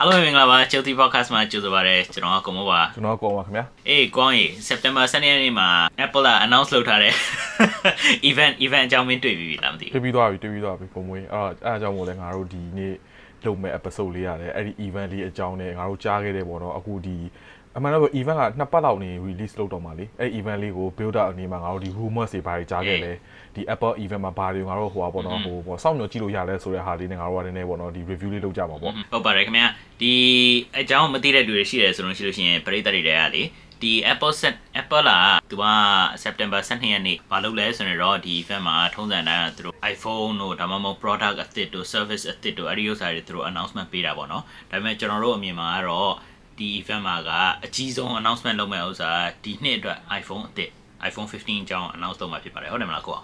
[0.00, 5.68] အားလုံးမင်္ဂလာပါချိုတီ podcast မှာကြိုဆိုပါရစေကျွန်တော်ကကိုမိုးပါကျွန်တော်ကောင်းပါခင်ဗျာအေးကောင်းရေ September 12ရက်နေ့မှာ
[6.04, 7.12] Apple က announce လုပ်ထားတဲ့
[8.30, 12.94] event event အကြောင်းမင်းတွေ့ပြီးပြီလားမသိဘူးတွေ့ပြီးသွားပြီတွေ့ပြီးသွားပြီပုံမွေးအဲ့အဲ့အကြောင်းမို့လဲငါတို့ဒီနေ့
[13.44, 17.16] လုပ်မဲ့ episode လေးရတယ်အဲ့ဒီ event လေးအကြောင်းနဲ့ငါတို့ကြားခဲ့တဲ့ပေါ့နော်အခုဒီ
[17.76, 23.12] အမှန်တော့ event ကနှစ်ပတ်လောက်နေ release လုပ်တော့မှာလေအဲ့ event လေးကို build up အနေမှာငါတို့ဒီ rumors တွေဘာတွေကြားခဲ့လဲ
[23.54, 29.66] ဒီ Apple event မှာဘာတွေငါတို့ဟိုပါပေါ့နော်ဟိုပေါ့စောင့်မျှော်ကြည့်လို့ရလဲဆိုတဲ့ဟာလေးနဲ့ငါတို့ကနည်းနည်းပေါ့နော်ဒီ review လေးလုပ်ကြမှာပေါ့ဟုတ်ပါတယ်ခင်ဗျာ
[30.00, 30.12] ဒီ
[30.80, 33.42] အကြောင်းမသိတဲ့လူတွေရှိတယ်ဆိုလို့ရှိလို့ရှိရင်ပရိသတ်တွေတွေကလေ
[33.82, 35.18] ဒီ Apple set Apple လာ
[35.50, 35.64] သူက
[36.24, 46.12] September 12ရက်နေ့ဘာလုပ်လဲဆိုတော့ဒီ event မှာထုံးစံတိုင်းကသူတို့ iPhone တို့ဒါမှမဟုတ် product အသစ်တို့ service အသစ်တို့အဲ့ဒီဥစ္စာတွေသူတို့ announcement ပေးတာပေါ့နော်ဒါပေမဲ့ကျွန်တော်တို့အမြင်မှာကတော့
[46.58, 47.30] ဒီ event မှာက
[47.64, 49.10] အကြီးဆုံး announcement လုပ်မဲ့ဥစ္စာ
[49.44, 50.70] ဒီနှစ်အတွက် iPhone အသစ်
[51.08, 53.16] iPhone 15အကြောင်း announce လုပ်မှာဖြစ်ပါတယ်ဟုတ်တယ်မလားကို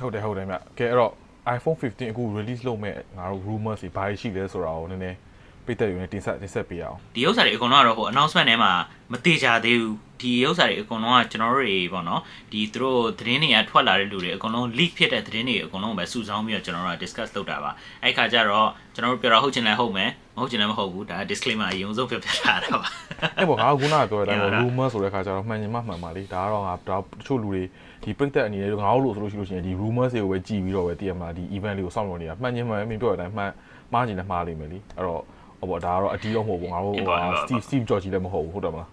[0.00, 1.12] ဟုတ်တယ်ဟုတ်တယ်မြကဲအဲ့တော့
[1.56, 5.18] iPhone 15အခု release လုပ်မဲ့ငါတို့ rumors တွေဘာရှိလဲဆိုတာကိုနည်းနည်း
[5.66, 8.72] ပိတ်သက်ယူနေတင်ဆက်တင်ဆက်ပေးအောင်ဒီဥစ္စာတွေအကုန်လုံးကတော့ဟို announcement ထဲမှာ
[9.12, 12.20] မတေချာသေးဘူးဒီဥစ္စာတွေအကုန်လုံးကကျွန်တော်တို့တွေပေါ့နော်
[12.52, 17.70] ဒီသူတို့သတင်းတွေကထွက်လာတဲ့လူတွေအကုန်လုံး leak ဖြစ်တဲ့သတင်းတွေအကုန်လုံးပဲစုဆောင်းပြီးတော့ကျွန်တော်တို့က discuss လုပ်တာပါ
[18.02, 22.88] အဲ့ခါကျတော့ကျွန်တော်တို့ပြောတာဟုတ်ချင်လဲဟုတ်မယ်မဟုတ်ချင်လည်းမဟုတ်ဘူးဒါ disclaimer အရင်ဆုံးပြပြထားတာပါ
[23.36, 26.90] အဲ့ပေါ့ငါကခုနကပြောတဲ့အတိုင်းပေါ့ rumor ဆိုတဲ့ခါကျတော့မှန်ချင်မှမှန်ပါလေဒါကတော့ငါတ
[27.26, 27.62] ချို့လူတွေ
[28.02, 33.52] ဒီပြိသက်အနေနဲ့ငါတို့လို့ဆိုလို့ရှိလို့ရှိရင်ဒီ rumor တွေကိုပဲကြည်ပြီးတော့ပဲတည်ရမှာဒီ event လေးကိုစောင့်လို့နေတာမှန်ချင်မှန်မင်းပြောတဲ့အတိုင်းမှန်
[33.92, 35.22] မှားချင်လည်းမှားလိမ့်မယ်လीအဲ့တော့
[35.58, 38.88] ဟောပေါ့ဒါကတော့အတီးတော့မဟုတ်ဘူးငါတို့ဟို Steve Steve Jobs ကြီးလည်းမဟုတ်ဘူးဟုတ်တယ်မလား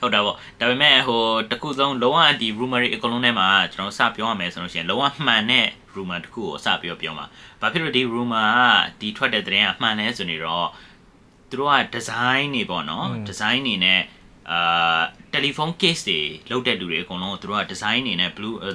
[0.00, 7.26] ဟုတ်တာပေါ့ဒါပေမဲ့ဟိုတခုဆုံးလုံးဝဒီ rumor တွေအကုန်လုံးထဲမှာကျွန်တော်စပြောရမယ်ဆိုလို့ရှိရင်လုံးဝမှန်တဲ့ rumor တခုကိုစပြောပြောမှာ
[7.60, 10.68] ဘာဖြစ်လို့ဒီ rumor ကဒီထွက်တဲ့သတင်းကမှန်လဲဆိုနေတော့
[11.50, 14.00] သူတို့က design တွေပေါ့နော် design တွေနဲ့
[14.52, 16.20] အာတယ်လီဖုန်း case တွေ
[16.50, 18.74] လောက်တဲ့လူတွေအကုန်လုံးသူတို့က design နေနဲ့ blue ဟို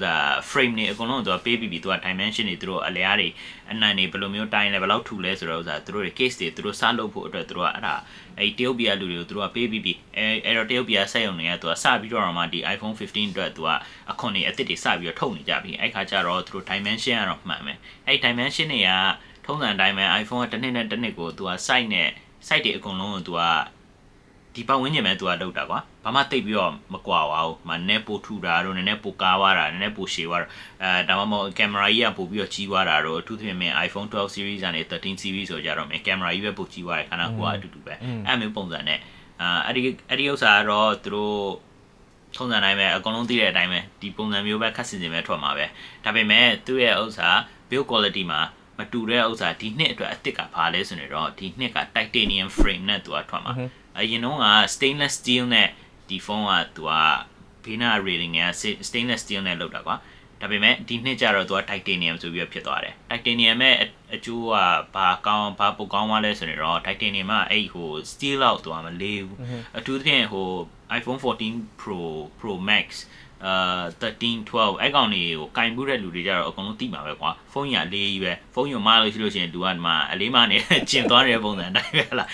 [0.49, 3.29] frame တွေအကုန်လုံးသူကပေးပြီးပြီသူက dimension တွေသူတို့အလျားတွေ
[3.71, 7.95] အနံ့တွေဘယ်လိုမျိုးတိုင်းလဲဘယ်လောက်ထူလဲဆိုတော့ဥစားသူတို့တွေ case တွေသူတို့စလုပ်ဖို့အတွက်သူတို့ကအဲ့ဒါ
[8.37, 13.69] အဲ့တရုတ်ပြည်လူတွေကိုသူတို့ကပေးပြီးပြီအဲအဲ့တော့တရုတ်ပြည်ဆက်ရုံတွေကသူကစပြီးတော့မှဒီ iPhone 15အတွက်သူက
[14.11, 17.77] အခွန်တွေအသစ်တွေစပြီးတော့ထုတ်နေကြပြီအဲ့ခါကျတော့သူတို့ dimension ကတော့မှန်မယ်
[18.07, 18.89] အဲ့ dimension တွေက
[19.45, 22.09] ထုံးစံအတိုင်းပဲ iPhone ကတစ်နှစ်နဲ့တစ်နှစ်ကိုသူက site နဲ့
[22.47, 23.41] site တွေအကုန်လုံးကိုသူက
[24.55, 30.47] ဒီပတ်ဝန်းကျင်ပဲသူကလောက်တာကွာဘာမှတိတ်ပြီးတော့မကွာပါဘူးမနည်းပိုထူတာတို့နည်းနည်းပိုကားသွားတာနည်းနည်းပိုရှည်သွားတာ
[30.83, 37.93] အဲဒါမှမဟုတ်ကင်မရာကြီးကပိုပြီးတော့ကြီးသွားတာတို့အထူးသဖြင့်မင်း iPhone 12 series ကနေ13 series ဆိုကြတော့မင်းကင်မရာကြီးပဲပိုကြီးသွားတယ်ခဏကွာအတူတူပဲ
[38.27, 38.99] အဲ့မျိုးပုံစံနဲ့
[39.41, 41.37] အာအဲ့ဒီအဲ့ဒီဥစ္စာကတော့သူတို့
[42.35, 45.65] ထုံးစံတိုင်းပဲအကုန်လုံးသိတဲ့အတိုင်းပဲဒီပုံစံမျိုးပဲခက်စင်စင်ပဲထွက်မှာပဲ
[46.03, 47.29] ဒါပေမဲ့သူ့ရဲ့ဥစ္စာ
[47.69, 48.39] build quality မှာ
[48.77, 53.53] မတူတဲ့ဥစ္စာဒီနှစ်အတွက်အစ်စ်ကဘာလဲဆိုနေတော့ဒီနှစ်က titanium frame နဲ့သူကထွက်မှာ
[53.99, 54.45] အရင်တော့က
[54.75, 55.67] stainless steel နဲ့
[56.09, 56.91] ဒီဖုန်းကသူက
[57.63, 58.41] ဘေးနာ rating က
[58.87, 59.95] stainless steel နဲ့လုပ်တာကွာ
[60.41, 63.75] ဒါပေမဲ့ဒီနှစ်ကျတော့သူက titanium ဆိုပြီးတော့ဖြစ်သွားတယ် titanium ရဲ့
[64.13, 64.53] အကျိုးက
[64.95, 69.37] ဘာကောင်းဘာပိုကောင်းသွားလဲဆိုတော့ titanium ကအဲ့ဟို steel လောက်သူကမလေးဘူး
[69.77, 70.47] အထူးသဖြင့်ဟို
[70.99, 72.01] iPhone 14 Pro
[72.39, 72.87] Pro Max
[73.47, 80.57] အာ13 12အဲ့ကောင်တွေကိုကင်မှုတဲ့လူတွေကြတော့အကုန်လုံးသိမှာပဲကွာဖုန်းကြီးအလေးကြီးပဲဖုန်းကြီးမလို့ရှိလို့ရှိရင်သူကဒီမှာအလေးမနေ
[80.89, 82.29] ကျင်သွားတဲ့ပုံစံတိုင်းပဲလား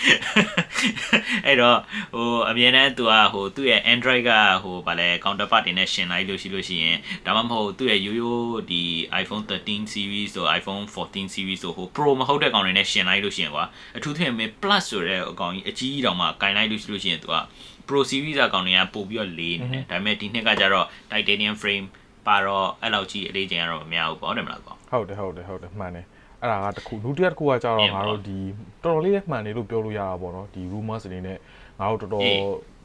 [1.46, 1.78] အဲ့တော့
[2.14, 4.30] ဟိုအမြဲတမ်းသူကဟိုသူ့ရဲ့ Android က
[4.62, 6.96] ဟိုဗာလဲ counterpart တွေနဲ့ရှင်လိုက်လို့ရှိလို့ရှိရင်
[7.26, 8.82] ဒါမှမဟုတ်သူ့ရဲ့ရိုးရိုးဒီ
[9.22, 13.64] iPhone 13 series ဆို iPhone 14 series ဆိုဟို Pro မဟုတ်တဲ့ကောင်တွေနဲ့ရှင်လိုက်လို့ရှိရင်ကွာ
[13.96, 17.36] အထူးသဖြင့် Plus ဆိုတဲ့အကောင်ကြီးအကြီးကြီးတောင်မှကင်လိုက်လို့ရှိလို့ရှိရင်သူက
[17.88, 21.86] Pro series အကောင်တွေကပို့ပြီးတော့လေးနေတယ်ဒါပေမဲ့ဒီနှစ်ကကျတော့ titanium frame
[22.26, 26.06] ပါတော့အဲ့လောက်ကြီးအလေးချိန်ကတော့မများဘူးပေါ့တယ်မလားကောဟုတ်တယ်ဟုတ်တယ်ဟုတ်တယ်မှန်တယ်
[26.40, 28.38] အဲ့ဒါကတခုဒုတိယတစ်ခုကကြတော့ငါတို့ဒီ
[28.84, 31.38] တော်တော်လေးမှန်တယ်လို့ပြောလို့ရတာပေါ့နော်ဒီ rumors တွေနဲ့
[31.80, 32.24] ငါတို့တော်တော်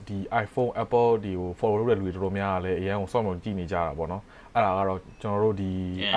[0.07, 5.71] ဒီ iPhone Apple ဒီကို follow လုပ်တဲ့လူတွေတော်တော်များများလည်းအရင်ကစောင့်လို့ကြည့်နေကြတာပေါ့နော်အဲ့ဒါကတော့ကျွန်တော်တို့ဒီ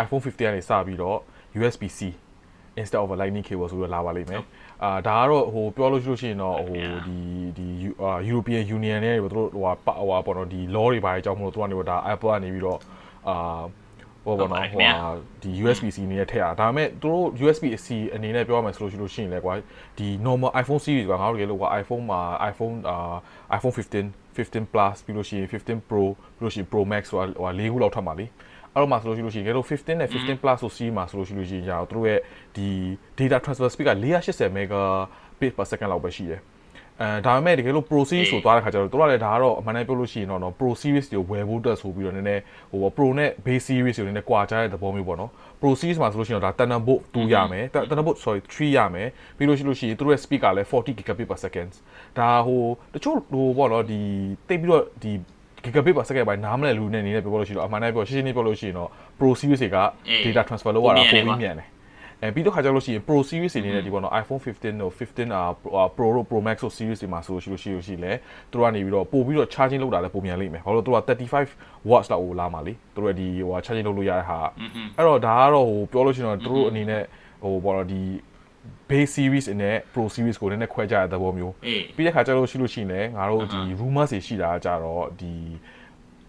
[0.04, 1.18] iPhone 15ကနေစပြီးတော့
[1.58, 2.00] USB-C
[2.80, 4.40] instead of a lightning cable ဆိုတော့လာပါလိမ့်မယ်
[4.84, 6.76] အာဒါကတော့ဟိုပြောလို့ရှိလို့ရှိရင်တော့ဟို
[7.06, 7.16] ဒီ
[7.58, 7.66] ဒီ
[8.30, 12.78] European Union နဲ့တို့ဟိုဟိုပေါ့နော်ဒီ law တွေဘာတွေအကြောင်းမလို့သူကနေတော့ဒါ Apple ကနေပြီးတော့
[13.28, 13.60] အာ
[14.24, 14.80] ဟိုပေါ့နော်ဟို
[15.42, 19.54] ဒီ USB-C အနေနဲ့ထည့်ရတာဒါပေမဲ့သူတို့ USB-C အနေနဲ့ပြောရမယ်ဆိုလို့ရှိလို့ရှိရင်လည်းကွာ
[19.98, 22.20] ဒီ normal iPhone series ကငါတို့တကယ်လို့ကွာ iPhone မှာ
[22.52, 23.16] iPhone အာ
[23.58, 24.06] iPhone 15
[24.36, 26.02] 15 plus ပြီးလို့ရှိရင်15 Pro
[26.36, 28.30] ပြီးလို့ရှိရင် Pro Max ဆိုတာဟို၄ခုလောက်ထွက်မှာလीအဲ့
[28.74, 32.20] တော့မှဆိုလို့ရှိလို့ရှိရင်ကဲလို့15နဲ့15 plus ဆိုစီးမှာဆိုလို့ရှိလို့ရှိရင်じゃတို့ရဲ့
[32.56, 32.68] ဒီ
[33.18, 36.40] data transfer speed က480 megabit per second လောက်ပဲရှိတယ်
[37.02, 45.30] အဲဒါပေမဲ့တကယ်လို့ Pro series ဆိုသွားတဲ့ခါကျတော့တို့ကလည်းဒါကတော့အမှန်တမ်းပြောလို့ရှိရင်တော့ Pro series ကိုဝယ်ဖို့အတွက်ဆိုပြီးတော့နည်းနည်းဟို Pro နဲ့ base series ကိုနည်းနည်းကွာခြားတဲ့သဘောမျိုးပေါ့နော်
[45.60, 51.72] Pro series မှာဆိုလို့ရှိရင်တော့ဒါ Thunderbolt 2ရမယ် Thunderbolt sorry 3ရမယ်ပြီးလို့ရှိလို့ရှိရင်တို့ရဲ့ speed ကလည်း40 gigabit per second
[52.18, 52.62] ဒါဟို
[52.94, 54.00] တချို့ဟိုပေါ့နော်ဒီ
[54.48, 55.12] တိတ်ပြီးတော့ဒီ
[55.64, 59.78] gigabit per second ပိုင်းနားမလည်လူနဲ့နေနဲ့ပြောလို့ရှိတော့အမှန်တမ်းပြောရှင်းရှင်းလေးပြောလို့ရှိရင်တော့ Pro series တွေက
[60.24, 61.68] data transfer လုပ်ရတာပိုပြီးမြန်တယ်
[62.22, 65.42] အဲပြီးတော့ခါကြလို့ရှိရင် Pro series တွေနေတဲ့ဒီပေါ့နော် iPhone 15တို့15အာ
[65.96, 68.12] Pro တို့ Pro Max တို့ series တွေမှာဆိုလို့ရှိလို့ရှိလဲ
[68.50, 70.98] သူတို့ကနေပြီးတော့ပို့ပြီးတော့ charging လုပ်တာလည်းပုံမြန်လိမ့်မယ်ဘာလို့သူက
[71.48, 74.38] 35 watts လောက်ကိုလာမှာလေသူတို့ဒီဟို charging လုပ်လို့ရတဲ့ဟာ
[74.96, 77.02] အဲ့တော့ဒါကတော့ဟိုပြောလို့ရှိရင်တော့သူတို့အနေနဲ့
[77.42, 78.00] ဟိုပေါ့နော်ဒီ
[78.88, 81.54] base series နဲ့ pro series ကိုလည်းနည်းခွဲကြတဲ့သဘောမျိုး
[81.96, 85.32] ပြီးတဲ့ခါကျလို့ရှိလို့ရှိရင်လည်းငါတို့ဒီ rumors တွေရှိတာကြတော့ဒီ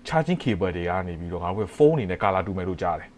[0.07, 3.09] charging cable တွေကနေပြီးတော့ငါတို့ဖုန်းအနေနဲ့ color တူမယ်လို့ကြားတယ်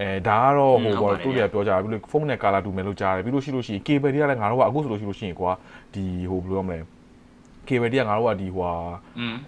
[0.00, 5.52] အဲဒါကတော့ဟိုပေါ့သူတွေကပြောကြတာပြီးလို့ဖုန်းနဲ့ color တူမယ်လို့ကြားတယ်ပြီးလို့ရှိလို့ရှိရင် cable တွေကလည်းငါတို့ကအခုဆိုလို့ရှိလို့ရှိရင်ကွာ
[5.94, 6.78] ဒီဟိုဘယ်လိုရမလဲ
[7.68, 8.72] cable တွေကငါတို့ကဒီဟို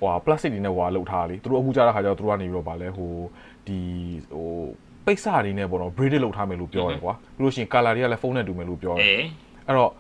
[0.01, 3.13] ဟို plastic တွေနဲ့ဟိုလောက်ထားလေသူတို့အခုကြားတဲ့ခါကျတော့သူတို့ကနေပြီးတော့ဗာလဲဟို
[3.67, 3.79] ဒီ
[4.33, 4.51] ဟို
[5.07, 9.05] ပိတ်စတွေနဲ့ပေါ့နော် braided လုပ်ထားမယ်လို့ပြောတယ်ကွာပြီးလို့ရှိရင် color တွေကလည်းဖုန်းနဲ့တူမယ်လို့ပြောတယ်
[9.67, 9.93] အဲ့တော့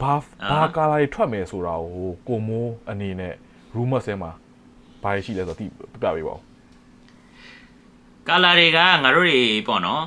[0.00, 0.14] ဘာ
[0.50, 3.34] ဘာ color တွေထွက်မယ်ဆိုတာကိုကိုမိုးအနေနဲ့
[3.76, 4.30] rumor ဆဲမှာ
[5.02, 5.64] ဘာရှိလဲဆိုတော့ပြ
[6.02, 6.40] ပြပေးပါဦး
[8.28, 10.02] color တွေကငါတို့တွေပေါ့နော်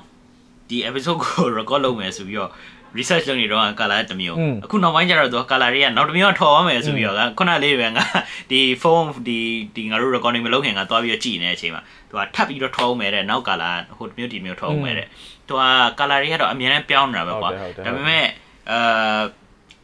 [0.69, 2.51] ဒီ episode ကို record လုပ်မယ်ဆိုပြီးတော့
[2.99, 8.03] research လုပ်နေတော့ color တစ်မျိုးအခုနောက်ပိုင်းကျတော့သူ color တွေကနောက်တစ်မျိုးထော်ရမယ်ဆိုပြီးတော့ခုနလေးပဲငါ
[8.51, 9.39] ဒီ phone ဒီ
[9.75, 15.07] ဒီငါတို့ recording မလုပ်ခင်ကသွားပြီးတော့ကြည်နေတဲ့အချိန်မှာသူကထပ်ပြီးတော့ထော်အောင်မယ်တဲ့နောက် color ဟိုမျိုးဒီမျိုးထော်အောင်မယ်တဲ့
[15.47, 15.63] သူက
[15.99, 17.49] color တွေကတော့အများနဲ့ပြောင်းနေတာပဲကွာ
[17.85, 18.25] ဒါပေမဲ့
[18.71, 19.21] အာ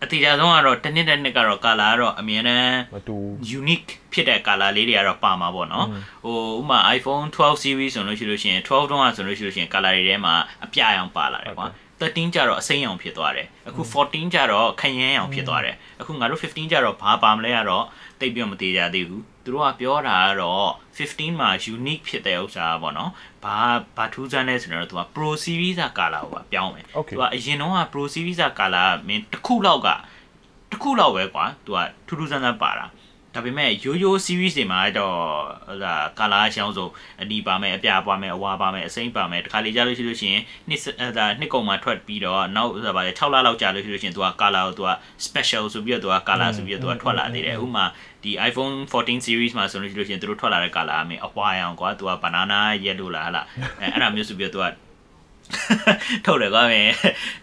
[0.04, 3.15] အတိအကျဆုံးကတော့တစ်နှစ်တစ်နှစ်ကတော့ color ကတော့အမြဲတမ်းမတူ
[3.60, 5.88] unique ဖြစ်တဲ့ color လေးတွေကတော့ပါမှာပေါ့နော်
[6.24, 10.33] ဟိုဥမာ iPhone 12 series ဆိုလို့ရှိလို့ရှိရင်12တုန်းကဆိုလို့ရှိလို့ရှိရင် color တွေထဲမှာ
[10.65, 11.68] အပြရောင်ပါလာတယ်ကွာ
[12.01, 17.86] 13ကြတော့အစိမ်းရောင်ဖြစ်သွားတယ်အခု14ကြတော့ခရမ်းရောင်ဖြစ်သွားတယ်အခုငါတို့15ကြတော့ဘာပါမလဲကတော့
[18.19, 23.12] တိတ်ပြမသေးကြသေးဘူးသူတို့ကပြောတာကတော့15မှာ unique ဖြစ်တဲ့ဥစ္စာပေါ့နော်
[23.44, 23.57] ဘာ
[23.98, 29.89] ဘာထူးဆန်းလဲဆိုတော့သူက Pro Series ကကာလာကိုပြောင်းမယ်သူကအရင်တော့က Pro Series ကကာလာမင်းတစ်ခုလောက်က
[30.72, 32.86] တစ်ခုလောက်ပဲကွာသူကထူးထူးဆန်းဆန်းပါတာ
[33.36, 35.18] ဒါပေမဲ့ရိုးရိုး series တွေမှာတော့
[35.68, 36.90] ဟိုဒါကာလာရှောင်းဆို
[37.22, 40.82] အနီပါမယ်အပြာပါမယ်အဝါပါမယ်အစိမ့်ပါမယ်တခါလေကြာလို့ရှိလို့ရှိရင်နှစ်
[41.18, 44.92] ဒါနှစ်ကုန်မှာထွက်ပြီးတော့နောက်ဟိုဗါလေ6လလောက်ကြာလို့ရှိလို့ရှိရင်သူကကာလာကိုသူက
[45.26, 47.86] special ဆိုပြီးတော့သူကကာလာဆိုပြီးတော့သူကထွက်လာသေးတယ်ဥပမာ
[48.24, 53.46] ဒီ iPhone 14 series မှာဆိုလို့ရှိလို့ရှိရင်သူတို့ထွက်လာတဲ့ကာလာအမင်းအဝါရောင်ကွာသူက banana yellow လားဟလား
[53.80, 54.76] အဲအဲ့ဒါမျိုးဆိုပြီးတော့သူက
[56.26, 56.92] ထုတ်တယ်ကွာမင်း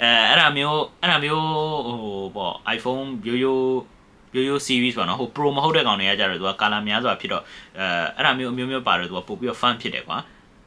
[0.03, 1.45] အဲအဲ့ဒါမျိုးအဲ့ဒါမျိုး
[1.87, 4.00] ဟိုပေါ့ iPhone ရိုးရိုး
[4.35, 7.45] ရိုးရိုး series ပေါ့နော်ဟို pro မဟုတ်တဲ့ကောင်တွေကကြတော့သူက color များစွာဖြစ်တော့
[7.79, 7.87] အဲ
[8.17, 10.19] အဲ့ဒါမျိုးအမျိုးမျိုးပါတယ်သူကပို့ပြီးတော့ fun ဖြစ်တယ်ကွာ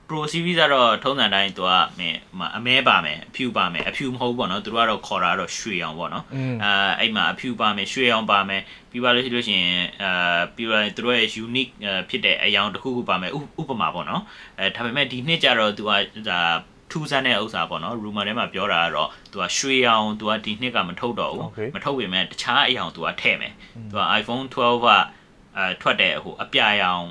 [0.08, 2.18] pro series ကတော့ထုံးစံတိုင်းသူကမင်း
[2.58, 6.26] အမဲပါမယ်အဖြူပါမယ်အဖြူမဟုတ်ပေါ့နော်သူတို့ကတော့ခေါ်တာတော့ရွှေအောင်ပေါ့နော်
[6.64, 8.62] အဲအဲ့မှာအဖြူပါမယ်ရွှေအောင်ပါမယ်
[8.92, 10.12] ပြီးပါလို့ရှိလို့ရှိရင်အဲ
[10.56, 11.72] ပြီးပါသူတို့ရဲ့ unique
[12.10, 13.32] ဖြစ်တဲ့အယောင်တစ်ခုခုပါမယ်
[13.62, 14.22] ဥပမာပေါ့နော်
[14.60, 15.92] အဲဒါပေမဲ့ဒီနှစ်ကျတော့သူက
[16.30, 16.40] ဒါ
[16.94, 23.54] ထူးဆန်းတဲ့ဥစ္စာပေါ့နော် rumor ထဲမှာပြောတာကတော့သူကရွှေအောင်သူကဒီနှစ်ကမထုတ်တော့ဘူးမထုတ်ပေမဲ့တခြားအယောင်သူကထည့်မယ်
[23.90, 24.88] သူက iPhone 12က
[25.58, 27.06] အဲထွက်တဲ့ဟိုအပြာရောင်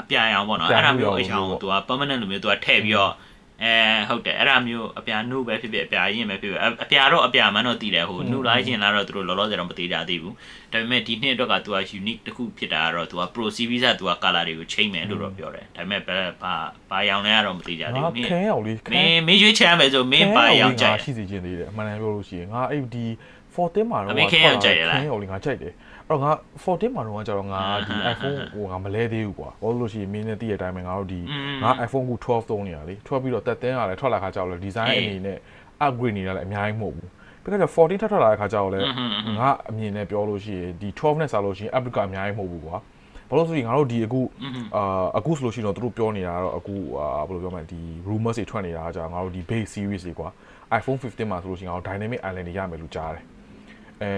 [0.00, 3.12] အပြာရောင်ပေါ့နော်အဲ့ဒါမျိုးအယောင်သူက permanent လိုမျိုးသူကထည့်ပြီးတော့
[3.62, 3.74] အဲ
[4.08, 10.34] ဟုတ်တယ်အဲ့ဒါမျိုးအပြာနှုတ်ပဲဖြစ်ဖြစ်အပြာရင်ပဲဖြစ်ဖြစ်အပြာတော့အပြာမှန်းတော့တည်တယ်ဟိုနှုတ်လိုက်ရင်လာတော့သူတို့လောလောဆယ်တော့မသေးကြသေးဘူး
[10.72, 16.54] ဒါပေမဲ့ဒီနှစ်အတွက်ကသူက unique တစ်ခုဖြစ်တာကတော့သူက pro series ကသူက color တွေကိုချိန်မယ်လို့တော့ပြောတယ်ဒါပေမဲ့ဘာ
[16.90, 23.04] ဘာရောင်လဲကတော့မသေးကြသေးဘူးမင်းခင်းရောင်လေးမင်းမင်းရွေးချယ်မယ်ဆိုမင်းဘာရောင်ကြိုက်ရှိစီခြင်းသေးတယ်အမှန်တမ်းပြောလို့ရှိရင်ငါအဲ့ဒီ
[23.56, 25.72] 14မှာတော့မင်းခင်းရောင်ကြိုက်တယ်လားခင်းရောင်လေးငါကြိုက်တယ်
[26.08, 26.30] အဲ့တော့ငါ
[26.64, 31.20] 14မှာတော့ကျတော့ငါဒီ iPhone ဟိုငါမလဲသေးဘူးကွာဘာလို့လို့ရှိရင်မင်းနဲ့တည့်ရတဲ့အတိုင်းပဲငါတို့ဒီ
[31.62, 35.38] ငါ iPhone ကို12သုံးနေရလေ12ပြီးတော့တက်တင်းကလည်းထွက်လာခါကျတော့လေ design အနေနဲ့
[35.86, 37.08] upgrade နေတာလည်းအများကြီးမဟုတ်ဘူး
[37.42, 38.80] ပြီးတော့14ထပ်ထွက်လာတဲ့ခါကျတော့လေ
[39.38, 42.76] ငါအမြင်နဲ့ပြောလို့ရှိရင်ဒီ12နဲ့စားလို့ရှိရင် upgrade ကအများကြီးမဟုတ်ဘူးကွာ
[43.28, 44.20] ဘာလို့ဆိုရင်ငါတို့ဒီအခု
[44.76, 50.28] အာအခုဆိုလို့ရှိရင်တော့သူတို့ပြောနေတာတော့အခုအာဘယ်လိုပြောမလဲဒီ rumors တွေထွက်နေတာကြာငါတို့ဒီ base series တွေကွာ
[50.78, 53.24] iPhone 15မှာဆိုလို့ရှိရင်ငါတို့ dynamic island တွေရမယ်လို့ကြားတယ်
[54.02, 54.10] အဲ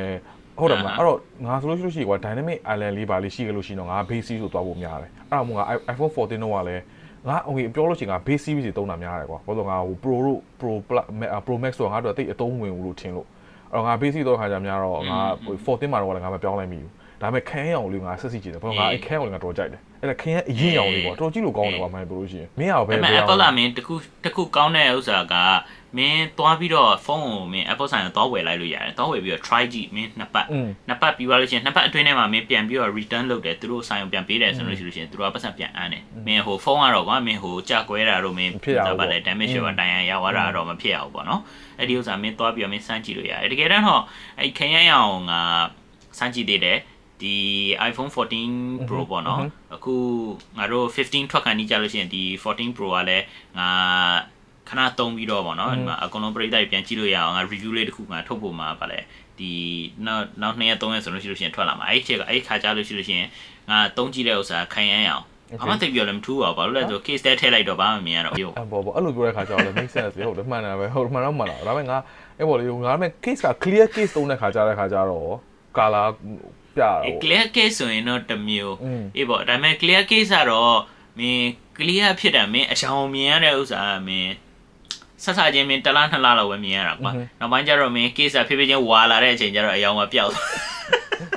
[0.58, 5.64] ဟုတ်တယ်မလားအဲ့တော့ငါဆိုလို့ရှိလို့ရှိကွာ dynamic island လေးပါလေးရှိကြလို့ရှိရင်တော့ငါ base series ကိုတွားဖို့များတယ်အဲ့ဒါမှငါ
[5.94, 6.82] iPhone 14တော့ကလည်း
[7.28, 10.72] ငါ okay ပြောလို့ရှိရင်ငါ base series တွေတုံးတာများတယ်ကွာဘာလို့ငါဟို pro တို့ pro
[11.46, 13.26] pro max ဆိုတော့ငါတို့အသိအတုံးဝင်ဘူးလို့ထင်လို့
[13.70, 15.18] အဲ့တော့ငါ base series တော့ခါကြများတော့ငါ
[15.64, 16.92] 14မှာတော့လည်းငါမပြောင်းလိုက်မိဘူး
[17.22, 25.34] ဒါပေမဲ့ခန်းရောင်လေးငါဆက်စီကြည့်တယ်ဘာလို့ငါအဲ့ခန်းရောင်လေးငါတော်ကြိုက်တယ်အဲ့ဒါခန်းရဲ့အရင်ရောင်လေးပေါ့တော်ကြည့်လို့ကောင်းတယ်ကွာမှန်ပြောလို့ရှိရင်မင်းရောပဲဘယ် Apple လာမင်းတခုတခုကောင်းတဲ့ဥစ္စာက
[25.98, 30.46] မင်းသွားပြီးတော့ဖုန်းကိုမင်း Apple ဆိုင်ကိုသွားဝယ်လိုက်လို့ရတယ်သွားဝယ်ပြီးတော့ try ကြည့်မင်းနှစ်ပတ်
[30.88, 38.52] နှစ်ပတ်ပြီးသွားလို့ရှိရင်နှစ်ပတ်အတွင်းထဲမှာမင်းပြန်ပြီးတော့ return လုပ်တယ်သူတို့ဆိုင်ကိုပြန်ပေးတယ်ဆိုလို့ရှိလို့ရှိရင်သူတို့ကပတ်စံပြန်အမ်းတယ်မင်းဟိုဖုန်းကတော့ကွာမင်းဟိုကြာကွဲတာတို့မင်း
[38.86, 41.40] ဒါပါလေ damage ရောတိုင်ရရောက်သွားတာတော့မဖြစ်အောင်ပေါ့နော်
[41.78, 44.02] အဲ့ဒီဥစ္စာမင်းသွားပြီးတော့မင်းစမ်းကြည့်လို့ရတယ်တကယ်တမ်းတော့
[44.38, 45.32] အဲ့ခရမ်းရအောင်က
[46.18, 46.78] စမ်းကြည့်သေးတယ်
[47.22, 47.36] ဒီ
[47.90, 49.40] iPhone 14 Pro ပေါ့နော်
[49.74, 49.94] အခု
[50.58, 53.24] ငါတို့15ထွက်ခံနေကြလို့ရှိရင်ဒီ14 Pro ကလည်း
[53.58, 53.68] ငါ
[54.68, 59.00] ခဏတုံးပြီးတော့ပေါ့နော်ဒီမှာအကုန်လုံးပရိသတ်ပြန်ကြည့်လို့ရအောင်ငါ review လေးတစ်ခုမှထုတ်ဖို့မှာပါလေ
[59.38, 59.52] ဒီ
[60.06, 63.28] နောက်နောက်2ရက်3ရက်ဆိုလို့ရှိလို့ရှိရင်ထွက်လာမှာအဲ့ဒီချက်ကအဲ့ခါကြလို့ရှိလို့ရှိရင်
[63.70, 65.24] ငါတုံးကြည့်တဲ့ဥစ္စာခိုင်ရန်အောင်
[65.60, 71.98] ဘာမှသိပြောလည်းမထူးပါဘူးဘာလို့လဲဆို case တဲထည့်လိုက်တော့ဘာမှမမြင်ရတော့ဘူးအဲ့ပေါ်ပေါ်အဲ့လိုပြောတဲ့ခါကျတော့လည်း make sense လေဟုတ်တယ်မှန်တယ်ပဲဟုတ်မှန်တော့မှန်တာဒါပေမဲ့ငါ
[72.38, 75.34] အဲ့ပေါ်လေငါဒါပေမဲ့ case က clear case တုံးတဲ့ခါကျတဲ့ခါကျတော့
[75.76, 76.08] color
[76.76, 78.76] ပြတာပေါ့ clear case ဆိုရင်တော့တစ်မျိုး
[79.16, 80.78] အေးပေါ့ဒါပေမဲ့ clear case ကတော့
[81.18, 81.46] မင်း
[81.78, 84.32] clear ဖြစ်တာမင်းအချောင်မြင်ရတဲ့ဥစ္စာမင်း
[85.26, 90.48] ဆက်စားချင်းမင်းတလားနှစ်လားလောက်ပဲမြင်ရတာကွာနောက်ပိုင်းကျတော့မင်း case ကဖြည်းဖြည်းချင်းဝါလာတဲ့အချိန်ကျတော့အယောင်ကပျောက်သွား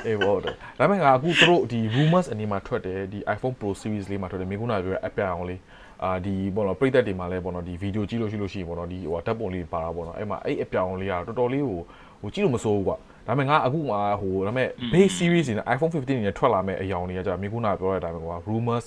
[0.06, 5.60] အေးပေါ့တယ်ဒါပေမဲ့ငါအခုသူတို့ဒီ rumors အနေမှာထွက်တယ်ဒီ iPhone Pro series လေးမှာထွက်တယ်မိခုနကပြောတဲ့ app ပြအောင်လေး
[6.04, 11.80] အာဒီပေါ့နော်ပရိသတ်တွေမှာလည်းပေါ့နော်ဒီဗီဒီယိုကြည့်လို့ရှိလို့ရှိရင်ပေါ့နော်ဒီဟိုဓာတ်ပုံလေးပါတာပေါ့နော်အဲ့မှာအဲ့ app ပြအောင်လေးကတော်တော်လေးဟို
[12.20, 18.86] ဟိုကြည့်လို့မစိုးဘူးကွာဒါပေမဲ့ငါအခုမှဟိုဒါပေမဲ့ base series နဲ့ iPhone 15နဲ့ထွက်လာမဲ့အယောင်တွေကကြာမိခုနကပြောတဲ့အတိုင်းပဲကွာ rumors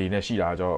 [0.00, 0.72] ဒီနဲ့ရှိတာကြော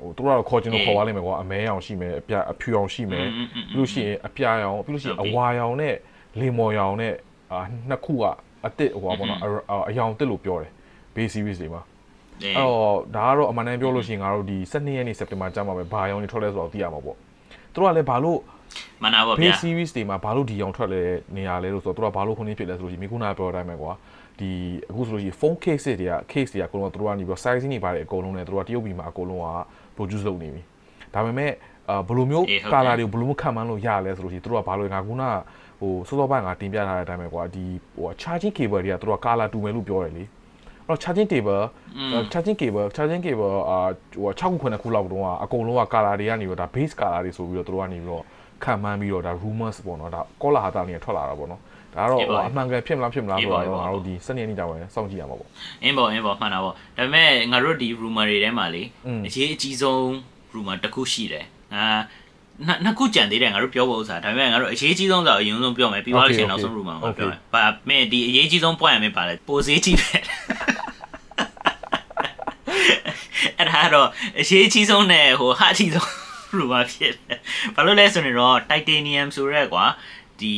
[0.00, 5.94] ဟိုသူတို့ကတော့ခေါ်ချင်လို့ခေါ်ပါလိမ့်မယ်ကွာအမဲအောင်ရှိမယ်အပြအဖြူအောင်ရှိမယ်ပြီးလို့ရှိရင်အပြာရောင်ပြီးလို့ရှိရင်အဝါရောင်နဲ့
[6.40, 7.14] လေမော်ရောင်နဲ့
[7.52, 8.24] အာနှစ်ခုက
[8.64, 9.40] အစ်စ်ဟိုပါပေါ့နော်
[9.88, 10.70] အယောင်တစ်လို့ပြောတယ်
[11.14, 11.82] base series တွေမှာ
[12.42, 17.16] အဲ့တော့ဒါကတော့အမှန်တမ်းပြောလို့ရှိရင်ငါတို့ဒီ12ရက်နေ့စက်တင်ဘာကျမှပဲဘာရောင်တွေထွက်လဲဆိုတော့သိရမှာပေါ့
[17.72, 18.38] သူတို့ကလည်းဘာလို့
[19.04, 21.02] မနာပါဗျာ base series တွေမှာဘာလို့ဒီအောင်ထွက်လဲ
[21.36, 23.92] နေရလဲလို့ဆိုတော့သူတို့ကဘာလို့ခုနေဖြစ်လဲဆိုလို့ရှိရင်မိခုနာပြောတိုင်းပဲကွာ
[24.40, 24.50] ဒီ
[24.90, 29.48] အခုဆိုလို့ရှိရင် phone case တွေက case တွေကအကုန်လုံးသူတို့ကနေပြီး size တွေပါတယ်အကုန်လုံးနဲ့သူတို့ကတရုတ်ပြည်မှာအကုန်လုံးက
[29.96, 30.62] produce လုပ်နေပြီ
[31.14, 31.52] ဒါပေမဲ့
[31.90, 35.24] အာဘယ်လိုမျိုး color တွေကိုဘယ်လိုမျိုးခံမှန်းလို့ရလဲဆိုလို့ရှိရင်သူတို့ကဘာလို့ငါခုန
[35.80, 37.64] ဟိုစောစောပိုင်းငါတင်ပြထားတဲ့အတိုင်းပဲကွာဒီ
[37.96, 40.28] ဟို charging cable တွေကသူတို့က color တူမယ်လို့ပြောတယ်လေအဲ့
[40.88, 41.64] တော့ charging cable
[42.32, 43.78] charging cable charging cable အာ
[44.22, 48.24] ဟို6ခု9ခုလောက်တုန်းကအကုန်လုံးက color တွေကနေပြီးတော့ဒါ base color တွေဆိုပြီးတော့သူတို့ကနေပြီးတော့
[48.64, 51.60] ခံမှန်းပြီးတော့ဒါ rumors ပေါ့နော်ဒါ color ဟာတာနေထွက်လာတာပေါ့နော်
[51.94, 55.48] ဒါကတော့အမှန်ကန်ဖြစ်မလားဖြစ်မလားဆိုတော့ငါတို့ဒီစနေနေ့တောင်ပဲစောင့်ကြည့်ရမှာပေါ့
[55.82, 58.82] အင်းပေါ့အင်းပေါ့မှန်တာပေါ့ဒါပေမဲ့ငါတို့ဒီ rumor တွေထဲမှာလေ
[59.26, 60.00] အရေးအကြီးဆုံး
[60.54, 61.84] rumor တစ်ခုရှိတယ်အာ
[62.84, 70.10] နှစ်ခုကြံသေးတယ်ငါတို့ပြောဖို့ဥစားဒါပေမဲ့ငါတို့အရေးကြီးဆုံးဆိုအရင်ဆုံးပြောမယ်ပြီးသွားလို့ရှိရင်နောက်ဆုံး rumor ကိုပြောမယ်ဘာမင်းဒီအရေးကြီးဆုံး point ရမယ်ပါလေပိုစေးကြီးပဲ
[73.58, 74.08] အဲ့ဒါတော့
[74.40, 76.10] အရေးကြီးဆုံးနဲ့ဟိုဟာအကြီးဆုံး
[76.56, 77.38] rumor ဖြစ်တယ်
[77.74, 79.84] ဘာလို့လဲဆိုရင်တော့ titanium ဆိုရဲကွာ
[80.40, 80.56] ဒီ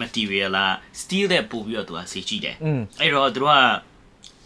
[0.00, 2.56] material လား steel တဲ့ပို့ပြီးတော့သူကဈေးကြီးတယ်
[3.00, 3.48] အဲ့တော့သူက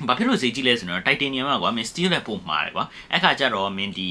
[0.09, 4.11] ဘာဖြစ်လို့ဈေးကြီးလဲဆိုတော့ titanium ကကွာမင်း steel နဲ့ပို့မှာတယ်ကွာအဲ့ခါကျတော့မင်းဒီ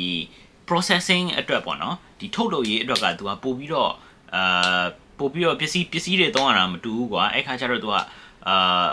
[0.70, 3.92] processing အတွက်ပေါ့နော်ဒီထုတ်လုပ်ရေးအတွက်ကသူကပို့ပြီးတော့
[4.36, 4.84] အာ
[5.20, 7.96] ပို့ပြီးတော့ပစ္စည်းပစ္စည်းတွေတောင်းရတာမတူဘူးကွာအဲ့ခါကျတော့သူက
[8.48, 8.88] အာ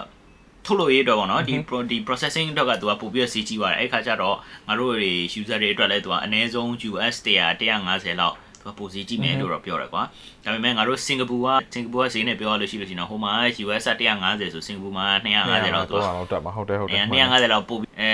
[0.64, 1.54] ထုတ်လို့ရတော့ဗောနော်ဒီ
[1.90, 4.36] ဒီ processing အတွက်ကသူကပို့ပြီးတော့စီးကြီးပါတယ်အဲ့ခါကျတော့
[4.68, 10.02] ငါတို့တွေ user တွေအတွက်လည်းသူကအနည်းဆုံး US 100 150လောက်သူကပိုစီကြည့်မယ်လို့တော့ပြောတယ်ကွာ
[10.44, 13.32] ဒါပေမဲ့ငါတို့စင်ကာပူကစင်ကာပူကဈေးနဲ့ပြောရလို့ရှိလို့ရှိရင်ဟိုမှာ
[13.64, 13.84] US
[14.20, 18.12] 150ဆိုစင်ကာပူမှာ250လောက်သူကဟုတ်တယ်ဟုတ်တယ်ဟုတ်တယ်250လောက်ပို့အဲ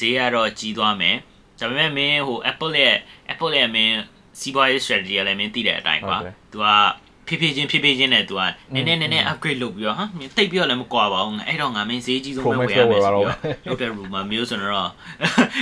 [0.00, 1.16] ဈေးကတော့ကြီးသွားမယ်
[1.60, 2.96] ဒါပေမဲ့မင်းဟို Apple ရဲ့
[3.32, 3.96] Apple ရဲ့မင်း
[4.40, 6.18] စီးပွားရေး strategy ကလည်းမင်းသိတဲ့အတိုင်းကွာ
[6.52, 6.66] သူက
[7.28, 8.42] ဖြည်းဖြည်းချင်းဖြည်းဖြည်းချင်းနဲ့ तू က
[8.74, 10.04] နည်းနည်းနည်းနည်း upgrade လုပ်ပြီးတော့ဟာ
[10.36, 13.24] တိတ်ပြီးတော့လည်းမကွာပါဘူးအဲ့တော့ငါမင်းဈေးကြီးဆုံးပဲဝယ်ရမယ်ဆိုတော့
[13.66, 14.90] လုပ်တဲ့ rumor မျိုးဆိုတော့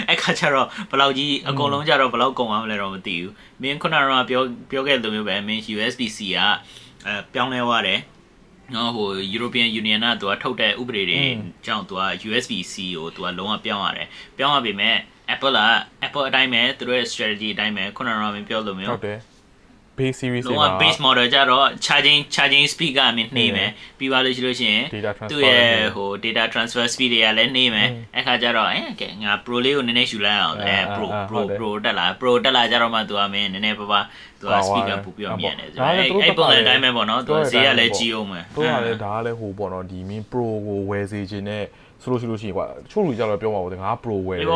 [0.09, 3.33] အဲ့ခါကျတော့ဘယ်လောက်ကြီးအကုန်လုံးကျတော့ဘယ်လောက်ကုန်အောင်လဲတော့မသိဘူး
[3.63, 6.39] မင်းခုနကပြောပြောခဲ့တဲ့လိုမျိုးပဲမင်း USB-C က
[7.07, 8.01] အဲပြောင်းလဲသွားတယ်
[8.75, 11.21] နော်ဟို European Union ကသူကထုတ်တဲ့ဥပဒေတွေ
[11.67, 14.97] ကြောင့်သူက USB-C ကိုသူကလုံးဝပြောင်းရတယ်ပြောင်းရပြီမဲ့
[15.35, 15.61] Apple က
[16.07, 19.19] Apple အတိုင်းပဲသူတို့ရဲ့ strategy အတိုင်းပဲခုနကမင်းပြောလို့မျိုးဟုတ်တယ်
[19.99, 24.85] base series တွေမှာ base model ကြတော့ charging charging speed ကမြင့်နေမယ်ပြီးပါလို့ရှိလို့ရှိရင်
[25.31, 34.01] သူ့ရဲ့ဟို data transfer speed တွေကလည်းနေမယ်အဲ့ခါကျတော့အဲကဲငါ pro လေးကိုနည်းနည်းယူလိုက်အောင်အဲ pro pro pro တက်လာ pro တက်လာကြတော့မှသူကမင်းနည်းနည်းပါးပါ
[34.41, 41.65] သူက speed ကပူပြီးတော့မြင့်နေဆိုတော့အဲ့အဲ့ပုံစံအတိုင်းပဲပေါ့နော်သူဈေးကလည်းကြီးအောင်မယ်သူကလည်းဒါကလည်းဟိုပေါ့နော်ဒီ min pro ကိုဝယ်စေခြင်းနဲ့
[42.03, 44.49] ဆိုလို့ရှိလို့ရှိရင်ကွာချို့လူကြတော့ပြောမှာပေါ့ငါ pro ဝယ်တယ်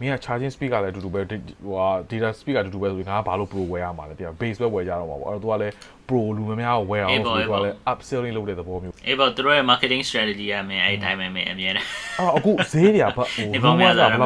[0.00, 1.38] မင်းက charging speed ကလည်းအတူတူပဲဟို
[1.78, 5.74] ဟာ data speed ကအတူတူပဲဆိုရင်ငါကဘာလို့ pro ဝယ်ရမှာလဲတရား base ပဲဝယ်ကြတော့မှာပေါ့အဲ့တော့ तू ကလည်း
[6.08, 11.86] pro လူများများကိုဝယ်အောင်ဆိုတော့ तू ကလည်း upselling လုပ်တဲ့သဘောမျိုးအေးပေါ့သူတို့ရဲ့ marketing strategy ကမင်းအဲ့တိုင်းပဲမင်းအမြဲတမ်း
[12.18, 14.20] အဲ့အခုဈေးတွေကဘာဟိုဘယ်လောက်ဘယ်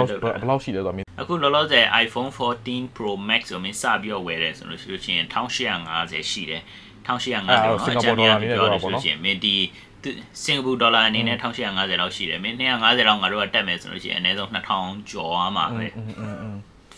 [0.51, 6.63] လောက်ရှိလဲဆိုတော့မင်းအခုလောလောဆယ် iPhone 14 Pro Max ဆိုမင်းစပြီးတော့ဝယ်တယ်ဆိုလို့ရှိလို့ရှိရင်1850ရှိတယ်
[7.07, 9.57] 1850တော့အကြမ်းများပြောလို့ရှိရင်မင်းဒီ
[10.43, 15.87] စင်ကာပူဒေါ်လာအနေနဲ့1850လောက်ရှိတယ်မင်း250လောက်ငါတို့ကတက်မယ်ဆိုလို့ရှိရင်အနည်းဆုံး2000ကျော်မှာပဲ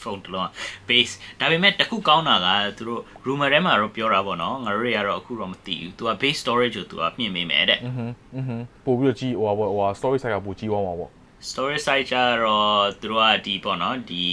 [0.02, 0.49] ဖုန်းတလုံး
[0.88, 11.11] base ဒါပေမဲ့တခုကောင်းတာကသူတို့ rumor ထဲမှာတော့ပြောတာပေါ့နော်ငါတို့တွေကတော့အခုတော့မသိဘူး तू က base storage ကို तू ကမြင့်မိမယ်တဲ့อือဟึပို့ပြီးတော့ကြီးဟိုပါဟို storage site ကပို့ကြီးသွားမှာပေါ့
[11.50, 14.26] storage site ကျတော့သူတို့ကဒီပေါ့နော်ဒီ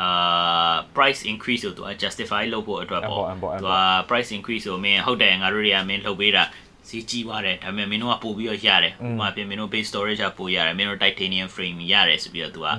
[0.00, 3.20] အာ price increase ကိုသူက justify လုပ်ဖို့အတွက်ပေါ့
[3.60, 3.72] သူက
[4.08, 6.44] price increase ကိုမင်းဟုတ်တယ်ငါတို့တွေကမင်းလှုပ်ပေးတာ
[6.88, 12.76] ဈေးကြီးသွားတယ်ဒါပေမဲ့မင်းတို့ကပို့ပြီးတော့ရတယ်ဥပမာပြင်မင်းတို့ base storage ကပို့ရတယ်မင်းတို့ titanium frame ရတယ်ဆိုပြီးတော့သူကအဲ့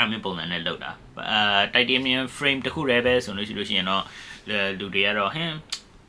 [0.00, 0.90] ဒါမျိုးပုံစံနဲ့လုပ်တာ
[1.30, 4.02] အာ titanium frame တခုတည်းပဲဆိုလို့ရှိလို့ရှိရင်တော့
[4.78, 5.54] လူတွေကတော့ဟင်း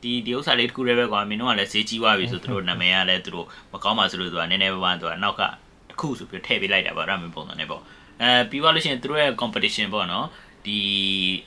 [0.02, 5.42] ဒီဒီဥစ္စာလေးတခုတည်းပဲကွာမင်းတို့ကလည်းဈေးကြီးသွားပြီဆိုသူတို့နာမည်ကလည်းသူတို့မကောင်းပါဆိုလို့သူကနည်းနည်းပါးပါးသူကနောက်က
[5.90, 7.82] တခုဆိုပြီးထည့်ပေးလိုက်တာပေါ့အဲ့ဒါမျိုးပုံစံနဲ့ပေါ့
[8.22, 10.26] အဲပြီးသွားလို့ရှိရင်သူတို့ရဲ့ competition ပေါ့နော်
[10.66, 10.80] ဒီ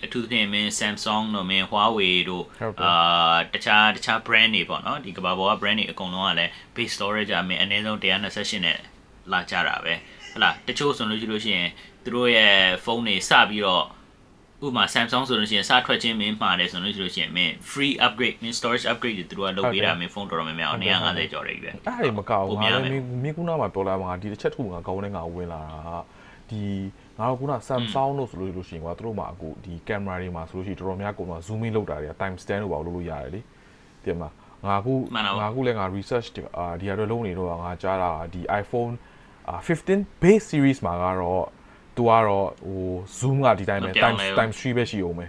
[0.03, 2.45] အထူးသဖြင့်မင်း Samsung တို့မင်း Huawei တို့
[2.81, 8.77] အာတခြားတခြား brand တွေပေါ့နော်ဒီကမ္ဘာပေါ်က brand တွေအကုန်လုံးကလည်း base storage အမင်းအနည်းဆုံး128နဲ့
[9.31, 9.93] လာကြတာပဲ
[10.34, 11.69] ဟလာတချို့ဆိုလို့ရှိလို့ရှိရင်
[12.03, 12.53] သူတို့ရဲ့
[12.84, 13.86] ဖုန်းတွေစပြီးတော့
[14.65, 21.75] ဥပမာ Samsung ဆိုလို့ရှိရင်စထွက်ချင်းမင်းမှာတယ်ဆိုလို့ရှိလို့ရှိရင်မင်း free upgrade မင်း storage upgrade တွေသူတို့ကလုပ်ပေးတာမင်းဖုန်းတော်တော်များများ150ကျော်တယ်ပဲအဲ့
[22.07, 25.98] ဒါမကောက်ဘူးငါလည်းမင်းကုနာမှာပြောလာမှာဒီတစ်ချက်ထုငါကောင်းနေငါဝင်လာတာ
[26.50, 26.62] ဒီ
[27.19, 33.41] ငါတို့ခုန Samsung တို့ဆိုလို့လို့ရှိရင်ကွာသူတို့မှာအခုဒီ camera တွေမှာဆိုလို့ရှိရင်တော်တော်များကုန်တော့ zoom in လုပ်တာတွေက time stand လို့ပါလို့လို့ရတယ်လေ
[34.05, 34.34] တင်မလား
[34.67, 34.93] ငါခု
[35.41, 38.93] ငါခုလည်းငါ research အာဒီကတော့လုံးနေတော့ငါကြားတာဒီ iPhone
[39.67, 41.45] 15 base series မှာကတော့
[41.98, 42.84] သူကတော့ဟို
[43.19, 45.25] zoom ကဒီတိုင်းပဲ time time 3ပဲရှိအောင်ပဲ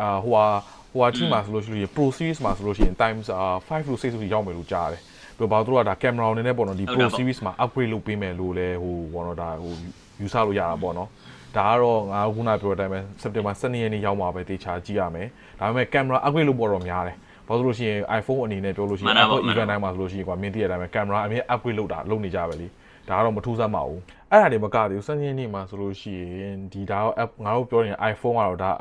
[0.00, 0.46] အာဟိုဟာ
[0.92, 3.26] ဟိုဟာ team မှာဆိုလို့ရှိရင် pro series မှာဆိုလို့ရှိရင် times
[3.66, 9.72] 5လို့6ဆိုရောက်မယ်လို့ကြားတယ်ပြီး တော့ဘာလို့တော့ဒါ camera အနေနဲ့ပေါ့နော်ဒီ pro series မှာ upgrade လုပ်ပေးမယ်လို့လဲဟိုဘောနော်ဒါဟို
[10.20, 11.08] ယူဆလို့ရတာပေါ့နော်
[11.56, 15.28] ဒါကတော့ငါခုနပြောတဲ့အတိုင်းပဲ September 12ရက်နေ့ရောက်မှာပဲတေချာကြည့်ရမယ်
[15.58, 17.16] ဒါပေမဲ့ camera upgrade လုပ်ပေါ်တော့များတယ်
[17.48, 22.66] ဘာလို့လို့ရှိရင် iPhone အနေနဲ့ပြောလို့ရှိရင် Apple event တိုင်းမှာဆိုလို့ရှိရင်ကွာမြင်သိရတဲ့အတိုင်းပဲ camera အမြဲ upgrade လုပ်တာလုပ်နေကြပဲလी
[23.08, 24.00] ဒါကတော့မထူးဆန်းပါဘူး
[24.30, 28.72] အဲ့ဒါတွေမကသေးဘူးစနေနေ့မှာဆိုလို့ရှိရင်ဒီဒါတော့ app ငါတို့ပြောရင် iPhone ကတော့ဒါ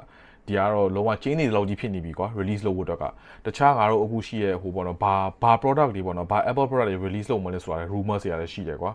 [0.48, 3.06] ဒီကတော့လုံးဝကျင်းနေလောက်ကြီးဖြစ်နေပြီကွာ release လုပ်ဖို့အတွက်က
[3.46, 8.92] တခြားငါတို့အခုရှိရဲ့ဟိုပေါ့နော်ဘာဘာ product တွေပေါ့နော်ဘာ Apple product တွေ release လုပ်မလဲဆိုတာ rumor တွေလည်းရှိတယ်ကွာ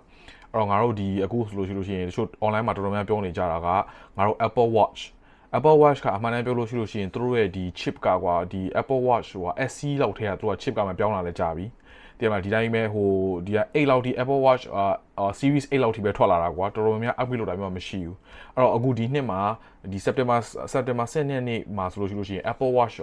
[0.52, 3.69] အဲ့တော့ငါတို့ဒီအခုဆိုလို့ရှိလို့ရှိရင်တချို့ online မှာတော်တော်များပြောနေကြတာက
[4.16, 5.00] ငါတို့ Apple Watch
[5.57, 11.66] Apple Watch ကအမှန်တမ်းပြောလို့ရှိလို့ရှိရင်သူတို့ရဲ့ဒီ chip ကကွာဒီ Apple Watch ဟို SC လောက်ထဲကသူက chip ကမှပြောင်းလာလဲကြာပြီ
[12.21, 13.11] တင်မှာဒီတိုင်းပဲဟို
[13.47, 18.17] ဒီက8လောက်ထိ Apple Watch အာ series 8လောက်ထိပဲထွက်လာတာကွာတော်တော်များများ upgrade လုပ်တာမျိုးမရှိဘူး
[18.55, 19.41] အဲ့တော့အခုဒီနှစ်မှာ
[19.93, 20.39] ဒီ September
[20.73, 22.97] September 7ရက်နေ့မှာဆိုလို့ရှိလို့ရှိရင် Apple Watch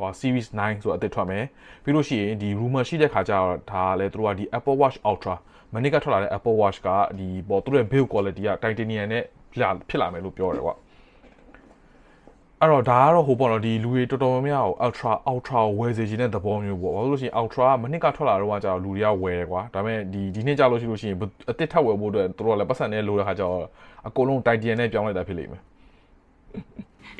[0.00, 1.44] ဟို series 9ဆိုအသစ်ထွက်မယ်
[1.84, 5.34] ပြီးလို့ရှိရင်ဒီ rumor ရှိတဲ့ခါကျတော့ဒါလည်းသူတို့ကဒီ Apple Watch Ultra
[5.72, 6.88] မနေ့ကထွက်လာတဲ့ Apple Watch က
[7.18, 10.74] ဒီပေါ်သူတို့ရဲ့ build quality က titanium နဲ့ဖြစ်လာမယ်လို့ပြောတယ်ကွာ
[12.61, 21.17] အဲ့တော့ဒါကတော့ဟိုပေါ့နော်ဒီလူတွေတော်တော်များများကို ultra ultra ဝယ်စေချင်တဲ့သဘောမျိုးပေါ့ဘာလို့လို့ရှိရင် ultra ကမနစ်ကထွက်လာတော့ကျတော့လူတွေကဝယ်တယ်ကွာဒါပေမဲ့ဒီဒီနှစ်ကြလို့ရှိလို့ရှိရင်
[21.49, 23.65] အတစ်ထပ်ဝယ်ဖို့အတွက်တို့ကလည်းပတ်စံနဲ့လိုတဲ့ခါကျတော့
[24.07, 25.61] အကုန်လုံး Titan နဲ့ပြောင်းလိုက်တာဖြစ်လိမ့်မယ်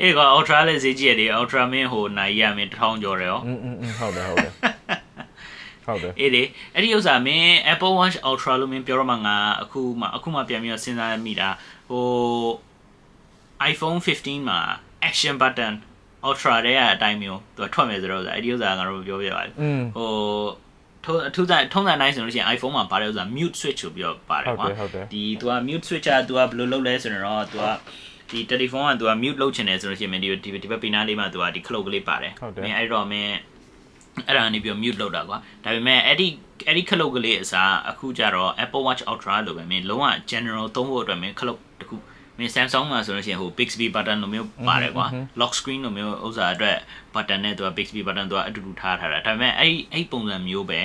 [0.01, 4.53] အေးကွာ ultra လည်းဈေးကြီးရတယ် ultra မင်းဟိုနိုင်ရမင်း1000ကျော်တယ်ရောอืมอืมဟုတ်တယ်ဟုတ်တယ်
[5.85, 11.49] ဟုတ်တယ်အေးလေအဲ့ဒီဥစ္စာမင်း Apple Watch Ultra လို့မင်းပြောတော့မှငါအခုမှအခုမှပြန်ပြီးတော့စဉ်းစားမိတာ
[11.89, 12.05] ဟို
[13.71, 14.59] iPhone 15မှာ
[15.08, 15.72] action button
[16.28, 19.50] ultra တွေကအတိုင်းမျိုးသူကထွက်မယ်ဆိုတော့အဲ့ဒီဥစ္စာငါတို့ပြောပြပါလေ
[19.96, 20.10] ဟို
[21.04, 24.66] ထုံးအထူးဆိုင်ထုံးစံတိုင်းဆိုလို့ရှိရင် iPhone မှာပါတယ်ဥစ္စာ mute switch ဆိုပြီးတော့ပါတယ်ကွာ
[25.12, 27.66] ဒီသူက mute switch ကသူကဘယ်လိုလုပ်လဲဆိုတော့သူက
[28.30, 33.34] ဒီ telephone ကသူက mute လုပ်ချင်တယ်ဆိုလို့ရှိရင်ဒီဒီဒီဘက်ပီနာလေးမှာသူကဒီ clock ကလေးပါတယ်မင်းအဲ့တော့မင်း
[34.26, 36.26] အဲ့ဒါနေပြီး mute လုပ်တာကွာဒါပေမဲ့အဲ့ဒီ
[36.66, 41.96] အဲ့ဒီ clock ကလေးအစားအခုကျတော့ Apple Watch Ultra လို့ပဲမင်းလုံးဝ general သုံးဖို့အတွက်မင်း clock တခု
[42.38, 45.06] မင်း Samsung မှာဆိုလို့ရှိရင်ဟို Bixby button လိုမျိုးပါတယ်ကွာ
[45.40, 46.76] lock screen လိုမျိုးဥစ္စာအတွက်
[47.14, 50.80] button နဲ့သူက Bixby button သူကအတူတူထားထားတာဒါပေမဲ့အဲ့အဲ့ပုံစံမျိုးပဲ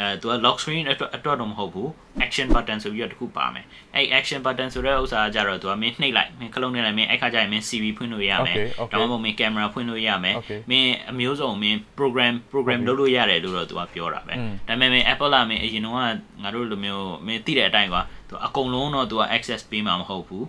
[0.00, 1.88] အဲသူက lock screen အတွက်အတွက်တော့မဟုတ်ဘူး
[2.26, 8.56] action button ဆိုပြီးတော့တခုပါမယ်အဲ့ action button ဆိုတဲ့ဥစ္စာကကြတော့သူကမင်းနှိပ်လိုက်မင်းခလုံးနှိပ်လိုက်မင်းအဲ့ခါကျရင်မင်း CV ဖွင့်လို့ရမယ်
[8.92, 10.34] ဒါမှမဟုတ်မင်း camera ဖွင့်လို့ရမယ်
[10.70, 15.96] မင်းအမျိုးစုံမင်း program program လုပ်လို့ရတယ်လို့တော့သူကပြောတာပဲဒါပေမဲ့မင်း Apple လာမင်းအရင်တော့
[16.42, 20.44] ငါတို့လိုမျိုးမင်းသိတဲ့အတိုင်းကွာသူအကုန်လုံးတော့သူက access ပေးမှာမဟုတ်ဘူး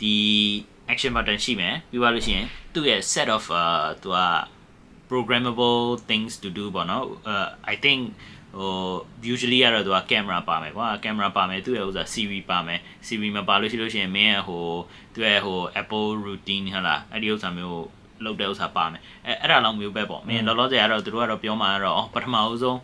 [0.00, 0.16] ဒီ
[0.92, 4.18] action button ရှိမယ်ပြီးသွားလို့ရှိရင်သူ့ရဲ့ set of uh သူက
[5.10, 8.00] programmable things to do ပေါ့နော် uh i think
[8.56, 8.72] ဟို
[9.32, 14.64] usually ကတော့သူက camera ပါမယ်ကွာ camera ပါမယ်သူ့ရဲ့ဥစား CV ပါမယ် CV မပါလို့ရှိလို့ရှိရင်မင်းရဲ့ဟို
[15.14, 17.84] သူ့ရဲ့ဟို Apple routine ဟလာအဲ့ဒီဥစားမျိုး
[18.24, 22.78] လုပ်တဲ့ဥစားပါမယ်အဲအဲ့ဒါလောက်မျိုးပဲပေါ့မင်းလောလောဆယ်ကတော့သူတို့ကတော့ပြောမှာတော့ပထမအဆုံး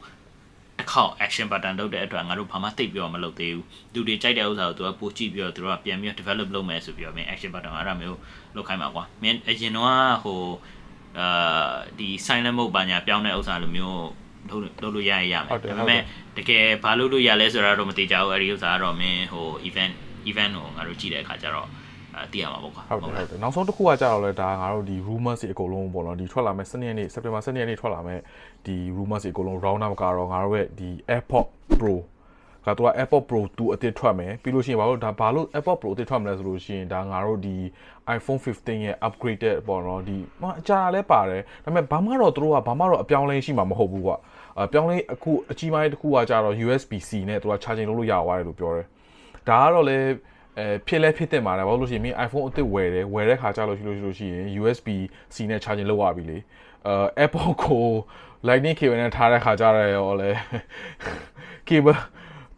[0.79, 8.19] တစ်ခေါက် action button လုပ်တဲ့အတွက်ငါတို့ဘာမှသိပြီးတော့မလုပ်သေးဘူးသူတွေကြိုက်တဲ့ဥစ္စာကိုသူကပို့ကြည့်ပြီးတော့သူတို့ကပြန်ပြီး develop လုပ်မယ်ဆိုပြီးတော့မင်း action button အဲ့ဒါမျိုး
[8.57, 9.89] လုပ်ခိုင်းပါကွာမင်းအရင်တော့
[10.25, 10.41] ဟို
[11.19, 14.03] အာဒီ silent mode ဘာညာပြောင်းတဲ့ဥစ္စာလိုမျိုး
[14.49, 16.03] လုပ်လုပ်လို့ရရရမယ်ဒါပေမဲ့
[16.37, 19.95] တကယ်ဘာလုပ်လို့ရလဲဆိုတာတော့မသိကြဘူးအဲ့ဒီဥစ္စာကတော့မင်းဟို event
[20.31, 21.84] event ကိုငါတို့ကြည့်တဲ့အခါကျတော့အဲ
[22.33, 28.21] သိရမှာပေါ့ကွာဟုတ်တယ်ဟုတ်တယ်နောက်ဆုံးတစ်ခုကကြာတော့လဲဒါငါတို့ဒီ rumors တွေအကုန်လုံးပေါ့နော်ဒီထွက်လာမဲ့စနေနေ့ September စနေနေ့ထွက်လာမဲ့
[28.67, 31.47] ဒီ rumors တွေအကုန်လုံး round up ကတော့ငါတို့ရဲ့ဒီ AirPod
[31.81, 31.95] Pro
[32.67, 37.57] ကတော့ AirPod Pro 2အသစ်ထွက်မယ်ပြီးလို့ရှိရင်ဘာလို့ဒါဘာလို့ AirPod Pro အသစ်ထွက်မလဲဆိုလို့ရှိရင်ဒါငါတို့ဒီ
[38.17, 44.17] iPhone 15ရဲ့ upgraded ပေါ့နော်ဒီမအကြာလည်းပါတယ်ဒါပေမဲ့ဘာမှတော့သူတို့ကဘာမှတော့အပြောင်းလဲရှိမှာမဟုတ်ဘူးကွာ
[44.61, 48.87] အပြောင်းလဲအခုအကြီးပိုင်းတစ်ခုကကြတော့ USB-C နဲ့သူက charging လုပ်လို့ရသွားတယ်လို့ပြောတယ်
[49.49, 50.09] ဒါကတော့လည်း
[50.59, 56.39] အဲဖြစ်လဲဖြစ်တဲ့မှာလည်းဘာလို့လို့ရှိရင်မင်း iPhone အသစ်ဝယ်တယ်ဝယ်တဲ့ခါကျလို့ရှိလို့ရှိလို့ရှိရင် USB-C နဲ့ charging လုပ်ရပြီလေ
[56.87, 57.85] အဲ Apple ကို
[58.47, 60.31] Lightning cable နဲ့ထားတဲ့ခါကျတော့ရောလဲ
[61.69, 61.99] cable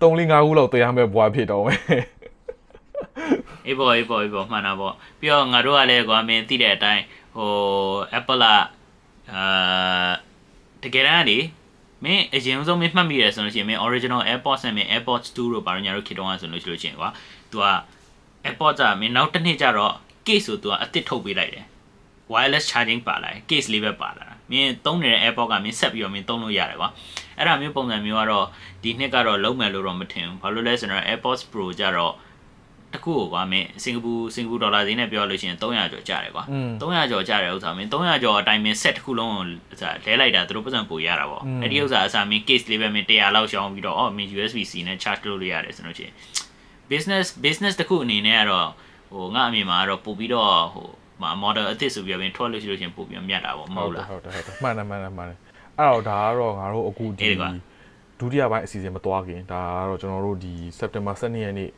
[0.01, 1.81] 3-5ခုလောက်တရားမဲ့ဘွားဖြစ်တော့မယ်
[3.67, 7.03] အေးပေါ့အေးပေါ့အေးပေါ့မှန်တာပေါ့ပြီးတော့ငါတို့ကလည်းကွာမင်းသိတဲ့အတိုင်း
[7.37, 7.51] ဟို
[8.19, 8.47] Apple က
[9.33, 10.11] အာ
[10.83, 11.39] တကယ်တမ်းလေ
[12.05, 17.09] မင်းအရင်ဆုံးမင်းမှတ်မိရဆိုလို့ရှိရင်မင်း original AirPods နဲ့မင်း AirPods 2တို့ဘာလို့ညာတို့ခေတ်တုန်းကဆိုလို့ရှိလို့ရှိရင်ကွာ
[17.53, 17.67] तू က
[18.47, 19.95] AirPods ကမင်းနောက်တစ်နှစ်ကျတော့
[20.27, 21.65] case ဆို तू ကအစ်စ်ထုတ်ပေးလိုက်တယ်
[22.33, 26.91] wireless charging ပါလာတယ် case လေးပဲပါလာတာမင်းသုံးနေတဲ့ AirPods ကမင်းဆက်ပြီးတော့မင်းသုံးလို့ရတယ်ကွာ
[27.39, 28.47] အဲ့ဒါမျိုးပုံစံမျိုးကတော့
[28.83, 32.15] ဒီနှစ်ကတော့လုံးမယ်လို့တော့မထင်ဘူးဘာလို့လဲဆိုတော့ AirPods Pro ကြတော့
[32.95, 36.45] တခုကိုကွာမင်းစင်ကာပူစင်ကာပူဒေါ်လာဈေးနဲ့ပြောလို့ရှိရင်300ကျော်ကျတယ်ကွာ
[36.81, 39.45] 300ကျော်ကျတယ်ဥစ္စာမင်း300ကျော်အတိုင်းမင်း set တစ်ခုလုံးကို
[40.07, 46.15] လဲလိုက်တာသူတို့ပတ်စံပို့ရတာပေါ့အဲ့ဒီဥစ္စာအစားမင်း case လေးပဲမင်း100လောက်ရှောင်းပြီးတော့အော်မင်း USB C နဲ့ charge လုပ်လို့ရတယ်ဆိုလို့ရှိရင်
[46.91, 48.69] business business တခုအနေနဲ့ကတော့
[49.13, 50.89] ဟိုငါအမြင်မှာကတော့ပို့ပြီးတော့ဟို
[51.43, 55.39] model အသစ်ဆိုပြီးတော့ထွက်လို့ရှိလို့ရှင်ပို့ပြီးမြတ်တာပေါ့မဟုတ်လားဟုတ်တယ်ဟုတ်တယ်မှန်တယ်မှန်တယ်မှန်တယ်
[55.79, 57.29] အဲ့တော့ဒါကတော့ငါတို့အခုဒီ
[58.21, 61.71] ဒုတိယပိုင်းအစီအစဉ်မသွားခင်ဒါကတော့ကျွန်တော်တို့ဒီ September 12ရက်နေ့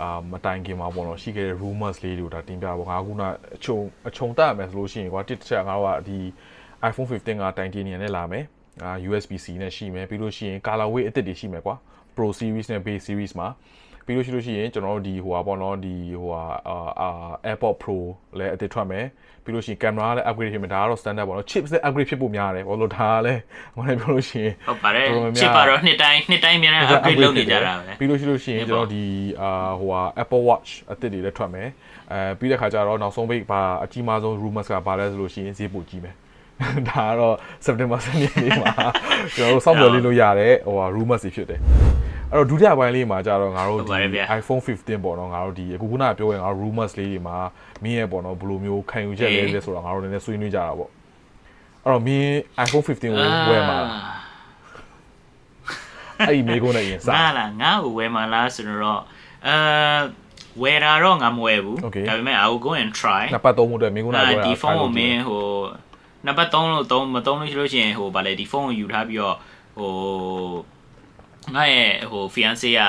[0.00, 3.22] အာမတိုင်ခင်မှာပေါ့နော်ရှိခဲ့တဲ့ rumors လေးတွေကိုဒါတင်ပြပါငါခုန
[3.56, 6.18] အချုံအချုံတက်ရမယ်ဆိုလို့ရှိရင်ကွာတစ်ချက်ငါတို့ကဒီ
[6.90, 8.44] iPhone 15ကတိုင်တင်နေနဲ့လာမယ်
[8.84, 11.76] အာ USB-C နဲ့ရှိမယ်ပြီးလို့ရှိရင် colorway အသစ်တွေရှိမယ်ကွာ
[12.16, 13.48] Pro series နဲ့ base series မှာ
[14.04, 16.42] ပြီးလို့ရှိလို့ရှိရင်ကျွန်တော်တို့ဒီဟိုဟာပေါ့နော်ဒီဟိုဟာ
[17.00, 17.08] အာ
[17.46, 17.96] AirPod Pro
[18.38, 19.06] လည်းအသစ်ထွက်မယ်
[19.44, 23.40] ပြီးလို့ရှိရင် camera လည်း upgrade ဖြစ်မယ်ဒါကတော့ standard ပေါ့နော် chips လည်း upgrade ဖြစ်ဖို့များတယ်ဘာလို့ဒါလည်း
[23.74, 25.06] ဟိုလည်းပြောလို့ရှိရင်ဟုတ်ပါတယ်
[25.40, 29.04] chip ကတော့နှစ်တိုင်းနှစ်တိုင်းများများ upgrade လုပ်နေကြတာပဲပြီးလို့ရှိလို့ရှိရင်ကျွန်တော်ဒီ
[29.42, 31.68] အာဟိုဟာ Apple Watch အသစ်တွေလည်းထွက်မယ်
[32.12, 36.14] အဲပြီးတဲ့ခါကျတော့နောက်ဆုံးပိတ်ပါအကြီးမားဆုံး rumors ကဘာလဲဆိုလို့ရှိရင်ဈေးပိုကြီးမယ်
[36.88, 37.34] ဒါကတော့
[37.66, 38.72] September 7ရက်နေ့မှာ
[39.36, 41.60] ကျွန်တော်တို့စောင့်မျှော်လင့်လို့ရတဲ့ဟိုဟာ rumors တွေဖြစ်တယ်
[42.32, 47.36] အဲ့တော့ဒုတိယပိုင်းလေးမှာကြတော့ငါတို့ဒီ iPhone 15ပေါ့နော်ငါတို့ဒီအခုခုနကပြောရင်ငါတို့ rumors လေးတွေမှာ
[47.82, 50.90] မင်းရဲ့ပေါ့နော်ဘယ်လိုမျိုးခံယူချက်လဲလဲဆိုတော့ငါတို့လည်းဆွေးနွေးကြတာပေါ့
[51.84, 52.30] အဲ့တော့မင်း
[52.64, 53.12] iPhone 15ကို
[53.50, 53.78] ဝယ်မှာ
[56.28, 59.00] အဲ့ဒီမေးခွန်းနဲ့ရင်စားငါလားငါ့ကိုဝယ်မှာလားဆိုတော့
[59.46, 59.56] အဲ
[60.62, 61.88] ဝယ်တာတော့ငါမဝယ်ဘူးဒါ
[62.18, 65.44] ပေမဲ့ I will go and try နှစ်ပတ်သုံးဖို့အတွက်မင်းကုန်းကပြောတာဒီဖုန်းကိုမင်းဟို
[66.24, 69.36] နှစ်ပတ်သုံးလို့သုံးမသုံးလို့ရှိလို့ရှိရင်ဟိုဗာလေဒီဖုန်းကိုယူထားပြီးတော့
[69.78, 69.92] ဟို
[71.54, 72.82] ငါရဲ့ဟို fiance က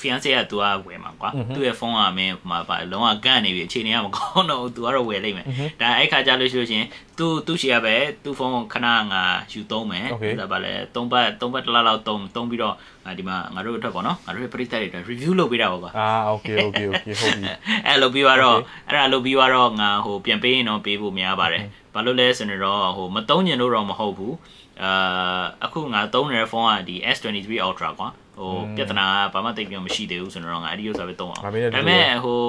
[0.00, 5.46] fiance ကသူကဝယ်မှာကွာသူ့ရဲ့ဖုန်းကမင်းမှာပါလုံးဝကန့်နေပြီအခြေအနေကမကောင်းတော့ဘူးသူကတော့ဝယ်လိုက်မယ်
[5.80, 6.84] ဒါအဲ့ခါကြလို့ရှိလို့ရှင်
[7.18, 7.94] သူသူ့ရှေ့ကပဲ
[8.24, 9.22] သူ့ဖုန်းကိုခဏငါ
[9.52, 10.06] ယူသုံးမယ်
[10.40, 17.50] ဒါပါလေ၃ပတ်၃ပတ်တလားလောက်သုံးသုံးပြီးတော့ငါဒီမှာငါတို့အတွက်ပေါ့နော်ငါတို့ရဲ့ပရိသတ်တွေ review လုပ်ပေးတာပေါ့ကွာအာ okay okay okay ဟုတ်ပြီ
[17.86, 21.62] အဲ့လုပ်ပြီးတော့အဲ့ဒါလုပ်ပြီးတော့ငါဟိုပြန်ပေးရင်တော့ပေးဖို့များပါတယ်
[21.94, 24.34] ဘာလို့လဲဆိုတော့ဟိုမသုံးညင်လို့တော့မဟုတ်ဘူး
[24.82, 28.08] အာအခုငါသုံးနေတဲ့ဖုန်းကဒီ S23 Ultra ကွာ
[28.38, 32.40] ဟိုပြဿနာကဘာမှသိပ်ပြောမရှိသေးဘူးဆိုတော့ငါအဲ့ဒီဥစ္စာပဲသုံးအောင်ဒါပေမဲ့ဟို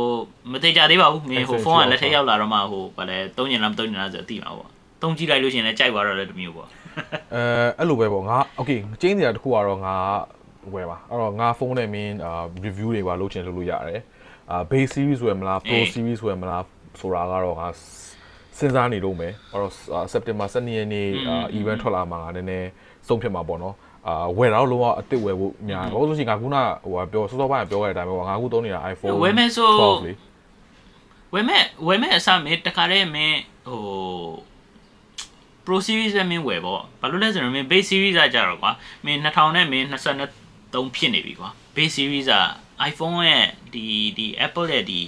[0.51, 4.69] မသိကြသေးပါဘူးမင်းဟိုဖုန်းကလက်ထက်ရောက်လာတော့မှဟိုဗာလဲသုံးညင်လားမသုံးညင်လားဆိုအသိမှာပေါ့
[5.01, 6.67] သုံးကြည့်လိုက်လို့ရှိရင်လည်းကြိုက်သွားတော့လည်းတမျိုးပေါ့
[7.33, 7.41] အဲ
[7.77, 9.95] အဲ့လိုပဲပေါ့ငါ okay ကျင်းနေတာတခုကတော့ငါ
[10.73, 14.01] ဝယ်ပါအဲ့တော့ငါဖုန်းနဲ့မင်းအာ review တွေပါလုပ်ချင်လုပ်လို့ရတယ်
[14.51, 16.63] အာ base series ဝယ်မလား pro series ဝယ်မလား
[16.99, 17.67] ဆိုတာကတော့ငါ
[18.59, 19.73] စဉ်းစားနေလို့မယ်အဲ့တော့
[20.13, 21.07] September 12ရက်နေ့
[21.59, 22.69] event ထွက်လာမှာငါနည်းနည်း
[23.07, 23.75] စုံဖြစ်မှာပေါ့နော်
[24.07, 29.71] အာဝယ်တော့လုံးဝအစ်စ်ဝယ်ဖို့များတယ်ဘာလို့ဆိုရှင်ငါခုနဟိုပြောစောစောပိုင်းပြောခဲ့တဲ့အတိုင်းပဲငါခုသုံးနေတာ iPhone ဝယ်မယ်ဆို
[31.33, 33.39] ဝယ်မယ်ဝယ်မယ်အစားမင်းတခါတည်းမင်း
[33.69, 33.81] ဟို
[35.65, 38.71] Pro Series ပဲမင်းဝယ်ပေါ့ဘာလို့လဲဆိုတော့မင်း Base Series ကကြတော့ကွာ
[39.05, 39.85] မင်း2000နဲ့မင်း
[40.41, 42.35] 23ဖြစ်နေပြီကွာ Base Series က
[42.89, 43.85] iPhone ရဲ့ဒီ
[44.17, 45.01] ဒီ Apple ရဲ့ဒီ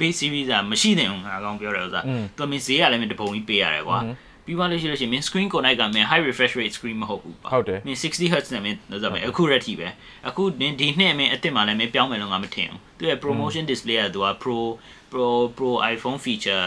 [0.00, 2.04] base series ကမရှိသင့်ဘူးငါကောင်ပြောတယ်ဥစား
[2.36, 3.98] သူကမင်းဈေးကလည်းမင်းတပုံကြီးပေးရတယ်ကွာ
[4.44, 9.88] ပြီးသွားလို့ရှိလို့ရှိရင်မင်း screen connect ကမင်း high refresh rate screen မဟုတ်ဘူးပါဟုတ်တယ်မင်း60 Hz နဲ့မင်းလို့ဆိုမယ်အခုရက်ထိပဲ
[10.28, 14.58] အခုဒီနှစ်မင်းအစ်စ်မှလည်းမင်းပြောင်းမယ်လို့ငါမထင်ဘူးသူရဲ့ promotion display ကသူက pro
[15.12, 15.26] pro
[15.56, 16.64] pro iPhone feature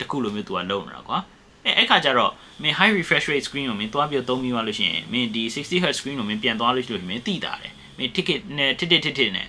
[0.00, 1.18] တခုလိုမျိုးသူကလုံးနေတာကွာ
[1.64, 9.46] အဲအဲ့ခါကျတော့မင်း high refresh rate screen ကိုမင်းသွားပြီးသုံးပြီးသွားလို့ရှိရင်မင်းဒီ 60 Hz screen ကိုမင်းပြန်သွားလို့ရှိလို့မင်းသိတာတယ်မင်း ticket နဲ့ ticket ticket နဲ့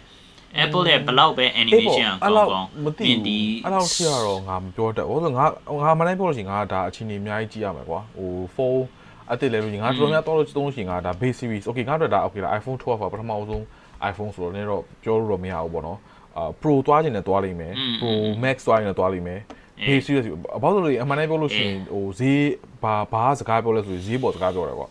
[0.64, 5.46] Apple ရဲ့ဘလောက်ပဲ animation ကောင်းကောင်းမသိဘူးအဲ့လောက်ထိတော့ငါမပြောတတ်ဘူးဆိုငါ
[5.84, 8.86] ငါမနိုင်ပြောလို့ရှိရင်ငါဒါအချိန်ကြီးအများကြီးကြည့်ရမယ်ကွာဟိုဖုန်း
[9.32, 13.64] အတစ်လဲလို့ငါတော်များတော်လို့သုံးလို့ရှိရင်ငါဒါ base series okay ငါတို့ဒါ okay လား iPhone 12ပါပထမဆုံး
[14.12, 16.00] iPhone ဆိုတော့လည်းတော့ပြောလို့တော့မရဘူးပေါ့နော်
[16.38, 18.12] အာ Pro သွားခြင်းနဲ့သွားလိမ့်မယ် Pro
[18.44, 19.40] Max သွားခြင်းနဲ့သွားလိမ့်မယ်
[19.88, 20.26] base series
[20.62, 22.44] ဘာလို့လဲအမှန်တမ်းပြောလို့ရှိရင်ဟိုဈေး
[22.84, 24.88] ဘာဘာစကားပြောလဲဆိုရင်ဈေးပေါ်စကားပြောတယ်ကွာ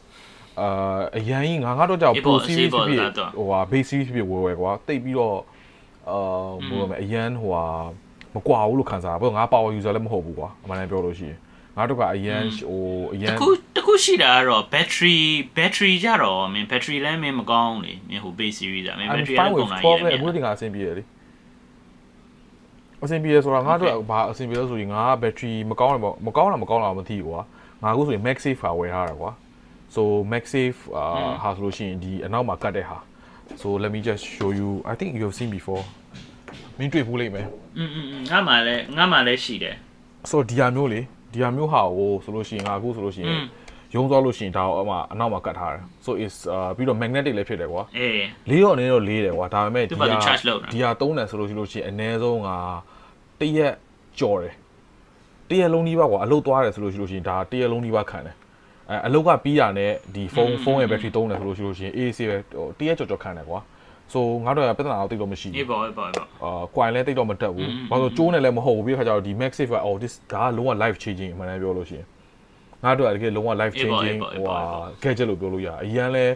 [0.60, 5.38] အာအရန်ကြီးငါငါတော့ကြောက် Pro series ဖြစ်ဖြစ်ဟိုဟာ base series ဖြစ်ဖြစ်ဝယ်ဝယ်ကွာတိတ်ပြီးတော့
[6.10, 6.18] အာ
[6.68, 7.64] ဘယ်လိုလဲအရန်ဟိုဟာ
[8.34, 11.38] မကွာဘူးလို့ခံစားတာဘာလို့ငါ power user လည်းမဟုတ်ဘူးကွာအမှန်တမ်းပြောလို့ရှိရင်
[11.76, 12.80] ငါတို့ကအရန်ဟို
[13.14, 15.18] အရန်တခုတခုရှိတာကတော့ battery
[15.56, 21.02] battery ကြတော့မင်း battery လည်းမင်းမကောင်းလေမင်းဟို base series อ่ะမင်း battery လည်းကုန်လာရဲ့အခုဒီကအဆင်ပြေတယ်လေ
[23.02, 27.42] အဆင်ပြေဆိုတာငါတို့ဘာအဆင်ပြေလို့ဆိုရင်ငါက battery မကောင်းတယ်ပေါ့မကောင်းတာမကောင်းတာမသိဘူးကွာ
[27.82, 29.30] ငါအခုဆိုရင် MagSafe ဟာဝယ်ထားတာကွာ
[29.95, 31.05] so MagSafe အာ
[31.43, 32.97] ဟာဆိုလို့ရှိရင်ဒီအနောက်မှာကတ်တဲ့ဟာ
[33.61, 35.83] so let me just show you i think you have seen before
[36.77, 39.75] မင်းတွေ့ဘူးလိမ့်မယ် อืมอืมငါမှလည်းငါမှလည်းရှိတယ်
[40.29, 41.01] ဆိုတော့ဒီဟာမျိုးလေ
[41.33, 43.39] ဒီဟာမျိုးဟာကိုဆိုလို့ရှိရင်ငါအခုဆိုလို့ရှိရင်
[43.95, 46.35] ရုံးသွားလို့ရှိရင်ဒါအမအနောက်မှာကတ်ထားတယ် so is
[46.75, 52.49] ပြီးတော့ magnetic လည်းဖြစ်တယ်ကွာ အေး လေးတော့အနေတော့လေးတယ်ကွာဒါပေမဲ့ သူ ဒီ ့ဘာသူ ဟာ charge လုပ်တာ ဒီဟာသုံးတယ်ဆိုလို့ရှိလို့ရှိရင်အနည်းဆုံးက
[53.39, 53.73] တရက်
[54.19, 54.53] ကြော်တယ်
[55.49, 58.35] တရက်လုံးကြီးပါကွာအလုတ်သွားတယ်ဆိုလို့ရှိလို့ရှိရင်ဒါတရက်လုံးကြီးပါခံတယ်
[58.90, 63.60] အဲအလုတ်ကပြီးတာနဲ့ဒီဖုန်းဖုန်းရဲ့ battery သုံးတယ်ဆိုလို့ရှိလို့ရှိရင် AC ပဲဟိုတရက်ကြော်ကြော်ခံတယ်ကွာ
[64.12, 72.06] ဆိုငါတို့ကပြဿနာတော့တိတ်တော့မရှိဘူးအေးပေါ့အေးပေါ့အေးပေါ့အာကွိုင်လည်းတိတ်တော့မတက်ဘူးอืมဘာလို့ကျိုးနေလည်းမဟုတ်ဘူးပြီးခါကျတော့ဒီ max safe က oh this ဒါကလုံးဝ life changing အမှန်တမ်းပြောလို့ရှိရင်
[72.84, 76.26] ငါတို့ကတကယ်လုံးဝ life အေးပေါ့ changing အေးပေါ့အေးဟိုပေါ့ဟာ gadget လို့ပြောလို့ရတယ်အရင်လဲ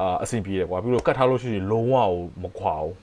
[0.00, 2.10] အာအဆင်ပြေတယ်ကွာပြီးတော့ကတ်ထားလို့ရှိရင်လုံးဝကို
[2.42, 2.94] မခွာဘူး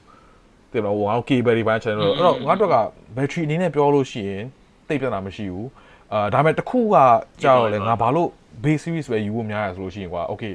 [0.72, 2.76] တင်မလားဟိုငါတို့ cable တွေပိုင်း channel တော့အဲ့တော့ငါတို့က
[3.16, 4.44] battery အနေနဲ့ပြောလို့ရှိရင်
[4.88, 5.68] တိတ်ပြဿနာမရှိဘူး
[6.14, 6.96] အာဒါပေမဲ့တစ်ခုက
[7.44, 8.30] ကြောက်လေငါဘာလို့
[8.64, 10.54] base series ပဲယူဖို့များရဆိုလို့ရှိရင်ကွာ okay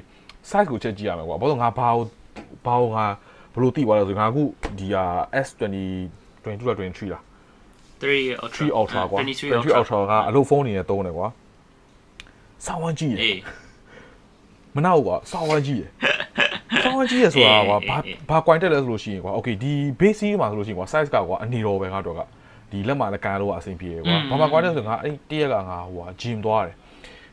[0.50, 2.04] size ကိုချက်ကြည့်ရမယ်ကွာဘာလို့ငါဘာကို
[2.66, 3.06] ဘာကိုငါ
[3.52, 4.42] ဘယ်လိုတိသွားလဲဆိုငါအခု
[4.78, 5.04] ဒီဟာ
[5.46, 5.76] S20
[6.44, 7.22] 22လား23လား
[8.00, 11.26] 3 ultra 3 ultra ကွာ23 23 ultra ကအလုပ်ဖုန်းနေနဲ့သုံးတယ်ကွာ
[12.66, 13.38] စောင်းဝမ်းကြည့်တယ်အေး
[14.74, 15.90] မနောက်ကွာစောင်းဝမ်းကြည့်တယ်
[16.84, 22.20] စောင်းဝမ်းကြည့်ရဆိုတာကွာဘာအေးဘာ quite တက်လဲဆိုလို့ရှိရင်ကွာ okay ဒီ base မှာဆိုလို့ရှိရင်ကွာ size ကကွာအနေတော်ပဲငါတော့က
[22.70, 26.76] ဒီလက်မှာလည်းကန်လို့အဆင်ပြေတယ်ကွာဘာမှ quite တက်ဆိုငါအဲ့တရက်ကငါဟိုဟာ gym သွားတယ်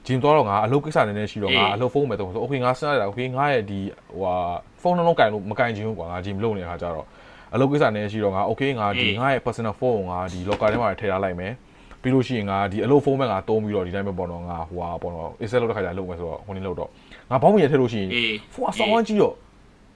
[0.06, 3.80] gym သွားတော့ငါအလုပ်ကိစ္စနည်းနည်းရှိတော့ငါအလုပ်ဖုန်းပဲသုံးဆို okay ငါစဉ်းစားရတာ okay ငါရဲ့ဒီ
[4.12, 4.36] ဟိုဟာ
[4.82, 7.08] ဖုန်းနှလုံးကန်လို့မကန်ချင်ဘူးကွာငါ gym လုပ်နေတဲ့ခါကျတော့
[7.54, 11.54] အလုပ်ကိစ္စနည်းရှိတော့ငါ okay ငါဒီငါရဲ့ personal phone ကိုငါဒီ locker ထဲမှာထည့်ထားလိုက်မယ်
[12.02, 16.90] ပြီးလို့ရှိရင်ငါဒီအလုပ်ဖုန်းပဲငါတုံးပြီးတော့ဒီတိုင်းပဲပေါ့နော်ငါဟိုဟာပေါ့နော် excel လုပ်တဲ့ခါကျလုပ်မယ်ဆိုတော့ဟိုနေလုပ်တော့
[17.30, 19.34] ငါဘောင်းမရထည့်လို့ရှိရင်အေးဖုန်းအဆောင်ဝမ်းကြည့်တော့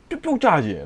[0.09, 0.83] ပြုတ်ပြုတ်ကြကြတယ်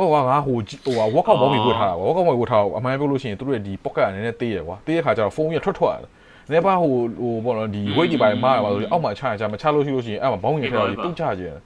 [0.00, 6.08] ဟိုကငါဟိုဟိုဟာ workout ဘောင်းမီဝတ်ထားတာကွာ workout ဘောင်းမီဝတ်ထားတော့အမှန်ပြောလို့ရှိရင်သူတို့ရဲ့ဒီ pocket ကနည်းနည်းသေးရကွာသေးတဲ့ခါကျတော့ဖုန်းရထွက်ထွက်တယ်
[6.52, 11.56] နေပါဟိုဟိုပေါ့နော်ဒီ weight တွေပါမှားပါဆိုအောက်မှာချရချမချလို့ရှိလို့ရှိရင်အဲ့မှာဘောင်းမီထည့်တော့ပြုတ်ကြကြတယ်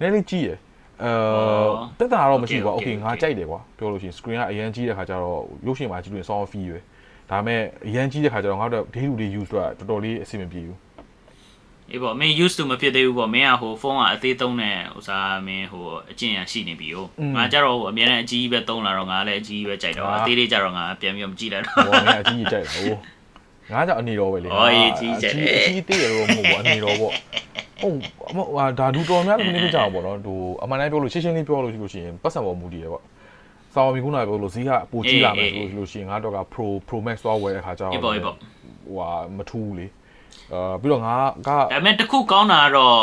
[0.00, 0.50] နည်းနည်းကြည့်ရ
[1.02, 1.10] အဲ
[1.98, 6.78] တက်တာတော့မရှိဘူးကွာ okay ငါကြိုက်တယ်ကွာပြောလို့ရှိရင် screen ကအရန်ကြီးတဲ့ခါကျတော့ရုပ်ရှင်မှာကြည့်လို့ sound fee ပဲ
[7.30, 10.78] ဒါပေမဲ့အရန်ကြီးတဲ့ခါကျတော့ငါတို့ day to day use တော့တော်တော်လေးအဆင်မပြေဘူး
[11.94, 22.90] အေးပေါ့မင်း used to မဖြစ်သေးဘူးပေါ့မင်းကဟိုဖုန်းကအသေးသုံးတဲ့ဥစားမင်းဟိုအကျင့်ရရှိနေပြီဟိုငါကြတော့ဟိုအများနဲ့အကြီးကြီးပဲသုံးလာတော့ငါလည်းအကြီးကြီးပဲကြိုက်တော့အသေးလေးကြတော့ငါပြန်ပြီးမကြည့်လိုက်တော့ဟောငါအကြီးကြီးကြိုက်တာဟို
[23.72, 27.12] ငါကြောင့်အနေတော်ပဲလေဟောအေးကြီးကြိုက်တယ်အကြီးသေးရတော့မဟုတ်ဘူးအနေတော်ပေါ့
[27.82, 27.98] ဟုတ်
[28.30, 33.02] အမဟာဒါဒူတော်များလည်းမင်းကြအောင်ပေါ့နော်ဒူအမှန်တမ်းပြောလို့ရှင်းရှင်းလေးပြောလို့ရှိလို့ရှိရင်ပတ်စံပေါ်မူတည်ရပေါ့
[33.74, 39.86] စာဝမီခုနကပြောလို့ဈေးကပိုကြီးလာမယ်ဆိုလို့ရှိရင်ငါတော့က Pro Pro Max သွားဝယ်တဲ့ခါကျတော့အေးပေါ့အေးပေါ့ဟိုဟာမထူးဘူးလေ
[40.54, 41.14] အာပြီးတော့ငါ
[41.48, 43.00] ကဒါပေမဲ့တစ်ခုကောင်းတာကတော့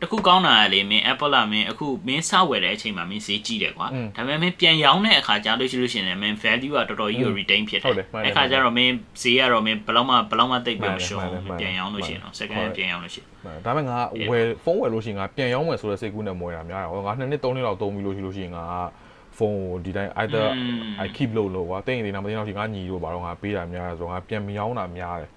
[0.00, 3.86] တစ်ခုကောင်းတာကလေမင်း Apple လာမင်းအခုမင်းစဝယ်တဲ့အချိန်မှာမင်းဈေးကြီးတယ်ကွာ
[4.16, 7.92] ဒါပေမဲ့မင်းပြန်ရောင်းတဲ့အခါကျလို့ရှိလို့ရှိရင်လည်းမင်း value ကတော်တော်ကြီးကို retain ဖြစ်တယ်
[8.24, 11.28] အဲ့ခါကျတော့မင်းဈေးကတော့မင်းဘယ်လောက်မှဘယ်လောက်မှတိတ်ပြီးမရှုံး
[11.60, 13.28] ပြန်ရောင်းလို့ရှိရင်တော့ second hand ပြန်ရောင်းလို့ရှိရင်
[13.64, 13.98] ဒါပေမဲ့ငါ
[14.30, 18.64] ဝယ်ဖုန်းဝယ်လို့ရှိရင်ငါပြန်ရောင်းမယ်ဆိုတဲ့စိတ်ကူးနဲ့မွေးတာများတယ်ဟောငါနှစ်နှစ်သုံးနှစ်လောက်သုံးပြီးလို့ရှိလို့ရှိရင်ငါ
[19.38, 20.46] ဖုန်းကိုဒီတိုင်း either
[21.04, 25.30] I keep လို့လို့ကွာတိတ်နေနေမသိတော့ဒီငါညီတို့ဘာတော့ငါပေးတာများတယ်ဆိုတော့ငါပြန်မရောင်းတာများတယ်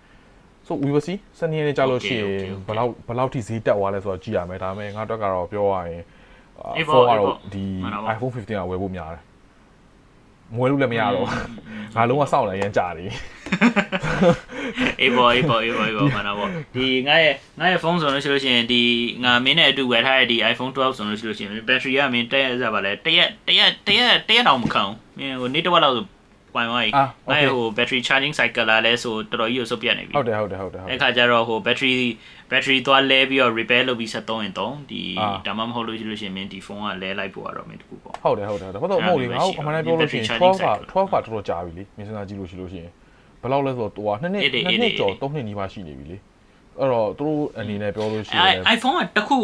[0.69, 2.29] so we will see စနေနေ့ကြာလို့ရှိရင်
[2.67, 6.03] ဘယ်လောက်ဘယ်လောက်ထိဈေးတက်သွားလဲဆိုတော့ကြည့်ရမယ်ဒါပေမဲ့ငါတော့ကတော့ပြောရရင်
[6.87, 7.65] ဖုန်းကတော့ဒီ
[8.13, 9.23] iPhone 15ကဝယ်ဖို့များတယ်
[10.55, 11.27] မွေးလို့လည်းမရတော့
[11.95, 13.11] ငါလုံးဝစောင့်နေရမ်းကြာတယ်
[15.01, 18.81] အေးပေါ်အေးပေါ်အေးပေါ်အေးပေါ်မှန်တော့ပေါ့ဒီငါရဲ့ငါရဲ့ဖုန်းဆိုလို့ရှိလို့ရှိရင်ဒီ
[19.23, 26.05] ငါမင်းနဲ့အတူဝယ်ထားတဲ့ဒီ iPhone 12ဆိုလို့ရှိလို့ရှိရင်ဘက်ထရီကမင်းတက်ရစပါလဲတရက်တရက်တရက်တရက်တောင်မခံဘူးမင်းဟိုနေ့တစ်ဝက်လောက်ဆို
[26.55, 26.91] ပိုင်သွားပြီ
[27.29, 31.95] ငါရဲ့ဟို battery charging cycle လာလဲဆိုတော်တော်ကြီးကိုစုပ်ပြတ်နေပြီဟုတ်တယ်ဟုတ်တယ်ဟုတ်တယ်ဟုတ်တယ်အဲ့ခါကျတော့ဟို battery
[32.51, 42.91] battery သွားလဲပြီးတော့ repair လုပ်ပြီးဆက်သုံးရင်သုံးဒီအာဒါမှမဟုတ်လို့ရှိလို့ရှိရင်မင်းဒီဖုန်းကလဲလိုက်ဖို့ကတော့မင်းတခုပေါ့ဟုတ်တယ်ဟုတ်တယ်ဒါပေမဲ့မဟုတ်လေငါ့ကိုအမှန်တမ်းပြောလို့ရှိရင်12က12ကတော်တော်ကြာပြီလေမြင်စနာကြည့်လို့ရှိလို့ရှိရင်
[43.41, 46.17] ဘယ်လောက်လဲဆိုတော့ဟိုဟာနှစ်နှစ်နှစ်နှစ်ကျော်သုံးနှစ်နီးပါးရှိနေပြီလေ
[46.79, 49.37] အဲ့တော့သူတို့အနေနဲ့ပြောလို့ရှိရင်အဲ iPhone ကတခု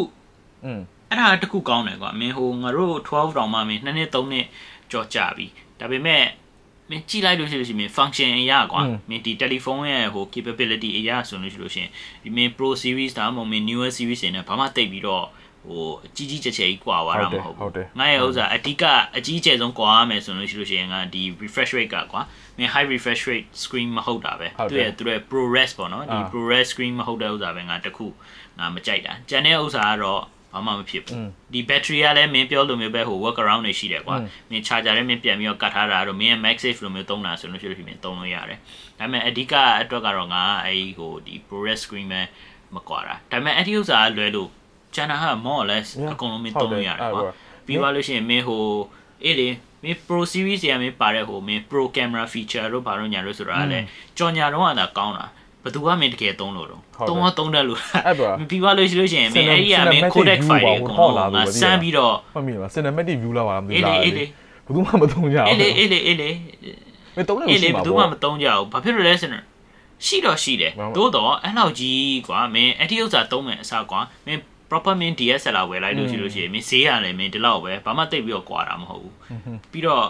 [0.66, 4.46] อืมအဲ့ဒါတခုကောင်းတယ်ကွာမင်းဟိုငါတို့12တောင်မှမင်း2နှစ်3နှစ်
[4.92, 5.48] ကြော်ကြပြီ
[5.80, 6.24] ဒါပေမဲ့
[6.90, 11.92] မင်းကြည့်လိုက်လို့ရှိလို့ရှိရင် function အရာကွာမင်းဒီ telephone ရဲ့ဟို capability အရာဆိုလို့ရှိလို့ရှိရင်
[12.24, 15.26] ဒီမင်း pro series ဒါမှမဟုတ်မင်း newer series တွေနဲ့ဘာမှတိတ်ပြီးတော့
[15.70, 18.84] ဟိုအကြီးကြီးကျယ်ကျယ်ကြီးကွာသွားတာမဟုတ်ဘူးငါရဲ့ဥစ္စာအဓိက
[19.18, 22.22] အကြီးကျယ်ဆုံးကွာရမယ်ဆိုလို့ရှိလို့ရှိရင်ငါဒီ refresh rate ကကွာ
[22.58, 28.08] မင်း high refresh rate screen မဟုတ်တာပဲသူရဲ့သူရဲ့ ProRes ပေါ့နော်ဒီ ProRes screen မဟုတ်တဲ့ဥစ္စာပဲငါတခု
[28.60, 30.22] ငါမကြိုက်တာကျန်တဲ့ဥစ္စာကတော့
[30.56, 31.18] ဘာမှမဖြစ်ဘူး
[31.54, 34.16] ဒီ battery ကလည်းမင်းပြောလို့မျိုးပဲဟို work around တွေရှိတယ်ကွာ
[34.50, 38.60] မင်း charger လည်းမင်းပြန်ပြီးတော့ကတ်ထားတာတော့မင်းရဲ့ MagSafe လိုမျိုးသုံးတာဆိုလို့ရှိလို့ရှိရင်သုံးလို့ရတယ်
[39.00, 42.22] ဒါပေမဲ့အဓိကအတွက်ကတော့ငါအဲဒီဟိုဒီ ProRes screen ပဲ
[42.76, 44.50] မကွာတာဒါပေမဲ့အဲ့ဒီဥစ္စာကလွယ်လို့
[44.96, 47.22] ကျန်တာက more or less အကုန်လုံးမင်းသုံးလို့ရတယ်ကွာ
[47.66, 48.64] ပြီးသွားလို့ရှိရင်မင်းဟို
[49.24, 49.50] အေးလေ
[49.84, 53.86] မင်း Pro series ရမင်းပါတဲ့ဟိုမင်း Pro camera feature တို့ဘာလို့ညာလို့ဆိုတာလည်း
[54.18, 55.26] ကြော်ညာတော့ကသာကောင်းတာ
[55.66, 57.80] ဘသူကမင်းတကယ်သုံးလို့တော့သုံးတော့သုံးတယ်လို့
[58.50, 66.30] ပြီးသွားလို့ရှိလို့ရှိရင်မင်းအဲ့ဒီကမင်း codec file တွေကိုငါစမ်းပြီးတော့မှတ်မိလား cinematic view လာပါလားမသိအေးလားလေအေးလေဘယ်သူမှမသုံးကြဘူးအေးလေအေးလေအေးလေ
[67.16, 69.44] မင်းသုံးတယ်အေးရှိလေဘမှာယ်သူပေါ့မှမတုံးကြဘူးဘာဖြစ်လို့လဲဆိုတော့
[70.06, 79.14] ရှိတော့ရှိတယ်မှန်ပါသို့တော့အဲ့လောက်ကြီးကွာမင်းအတိဥစ္စာတုံးမယ်အစားကွာမင်း proper မင်း DSLR ဝယ်လိုက်လို့ရှိလို့ရှိရင်မင်းဈေးရတယ်မင်းဒီလောက်ပဲဘာမှတိတ်ပြီးတော့ကွာတာမဟုတ်ဘူး
[79.72, 80.06] ပြီးတော့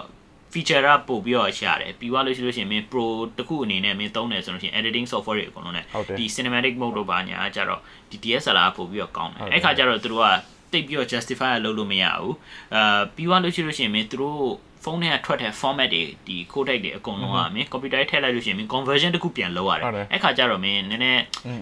[0.55, 3.05] feature ကပို့ပြီးတော့ရှာတယ်ပြီးွားလို့ရှိလို့ရှိရင်မင်း pro
[3.37, 5.81] တခုအနေနဲ့မင်းသုံးတယ်ဆိုလို့ရှိရင် editing software တွေအကုန်လုံး ਨੇ
[6.17, 10.27] ဒီ cinematic mode တို့ပါညာကြတော့ဒီ DSLR ပို့ပြီးတော့ကောင်းတယ်အဲ့ခါကျတော့သူတို့က
[10.71, 12.35] တိတ်ပြီးတော့ justify လုပ်လို့မရဘူး
[12.75, 14.43] အာပြီးွားလို့ရှိလို့ရှိရင်မင်းသူတို့
[14.83, 21.21] ဖုန်းထဲကထွက်တဲ့ format တွေဒီ code type တွေအကုန်လုံးကမင်း computer ထည့်လိုက်လို့ရှိရင်မင်း conversion တခုပြန်လုပ်ရတယ်အဲ့ခါကျတော့မင်းနည်းနည်း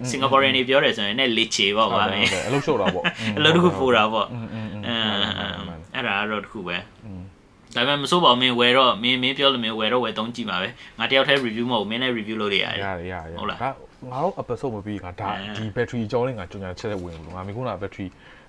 [0.10, 3.06] Singaporean တွေပြောတယ်ဆိုရင်လည်း leche ပေါ့ကွာမင်းအလုပ်ရှုပ်တာပေါ့
[3.38, 4.96] အလုပ်တခုပို့တာပေါ့အဲ
[5.96, 7.23] အဲ့ဒါတော့တခုပဲอืม
[7.76, 13.70] ဒါပေမဲ့မစိုးပါဘူးမင်းဝယ်တော့မင်းမင်းပြောလို့မင်းဝယ်တော့ဝယ်သုံးကြည့်ပါပဲငါတယောက်တည်း review မဟုတ်ဘူးမင်းလည်း review လုပ်လို့ရတယ်ရတယ်ရတယ်ဟုတ်လားဒါ
[14.12, 18.08] ငါတို့ episode မပြီးငါဒါအဲဒီ battery အကြောင်းလေးငါကြုံညာချက်လက်ဝင်ဘူးငါမိခုနက battery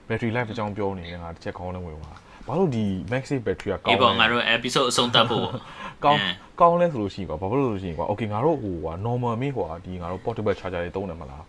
[0.08, 5.46] battery life အကြောင်းပြောနေတယ်ငါတစ်ချက်ခေါင်းနဲ့ဝင်သွားဘာလို့ဒီ maxi battery ကကောအေးင်းပေါ့လဲငါတို့ episode အဆုံးသတ်ဖို့
[6.04, 11.42] ကောင်းအဲကောင်းလဲဆိုလို့ရှိရင်ကွာဘာဖြစ်လို့လဲဆိုလို့ရှိရင်ကွာ okay ငါတို့ဟိုကွာ normal မင်းဟိုကွာဒီငါတို့ portable charger တွေသုံးတယ်မလား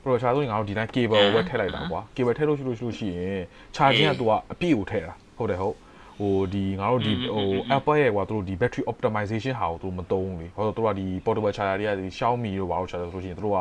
[0.00, 3.42] portable charger ဆိုရင်ငါတို့ဒီတိုင်း cable ကိုပဲထည့်လိုက်တာကွာ cable ထည့်လို့ရှိလို့ရှိလို့ရှိရင်
[3.76, 5.74] charging က तू ကအပြည့်ကိုထည့်တာဟုတ်တယ်ဟုတ်
[6.18, 13.58] ဟိုဒီငါတို့ဒီဟို Apple ရဲ့ဟိုသူတို့ဒီ battery optimization ဟာကိုသူတို့မသုံးဘူးလေဘာလို့သူတို့ကဒီ portable charger တွေကဒီ Xiaomi တို့ဘာလို့ charger ဆိုလို့ရှိရင်သူတို့က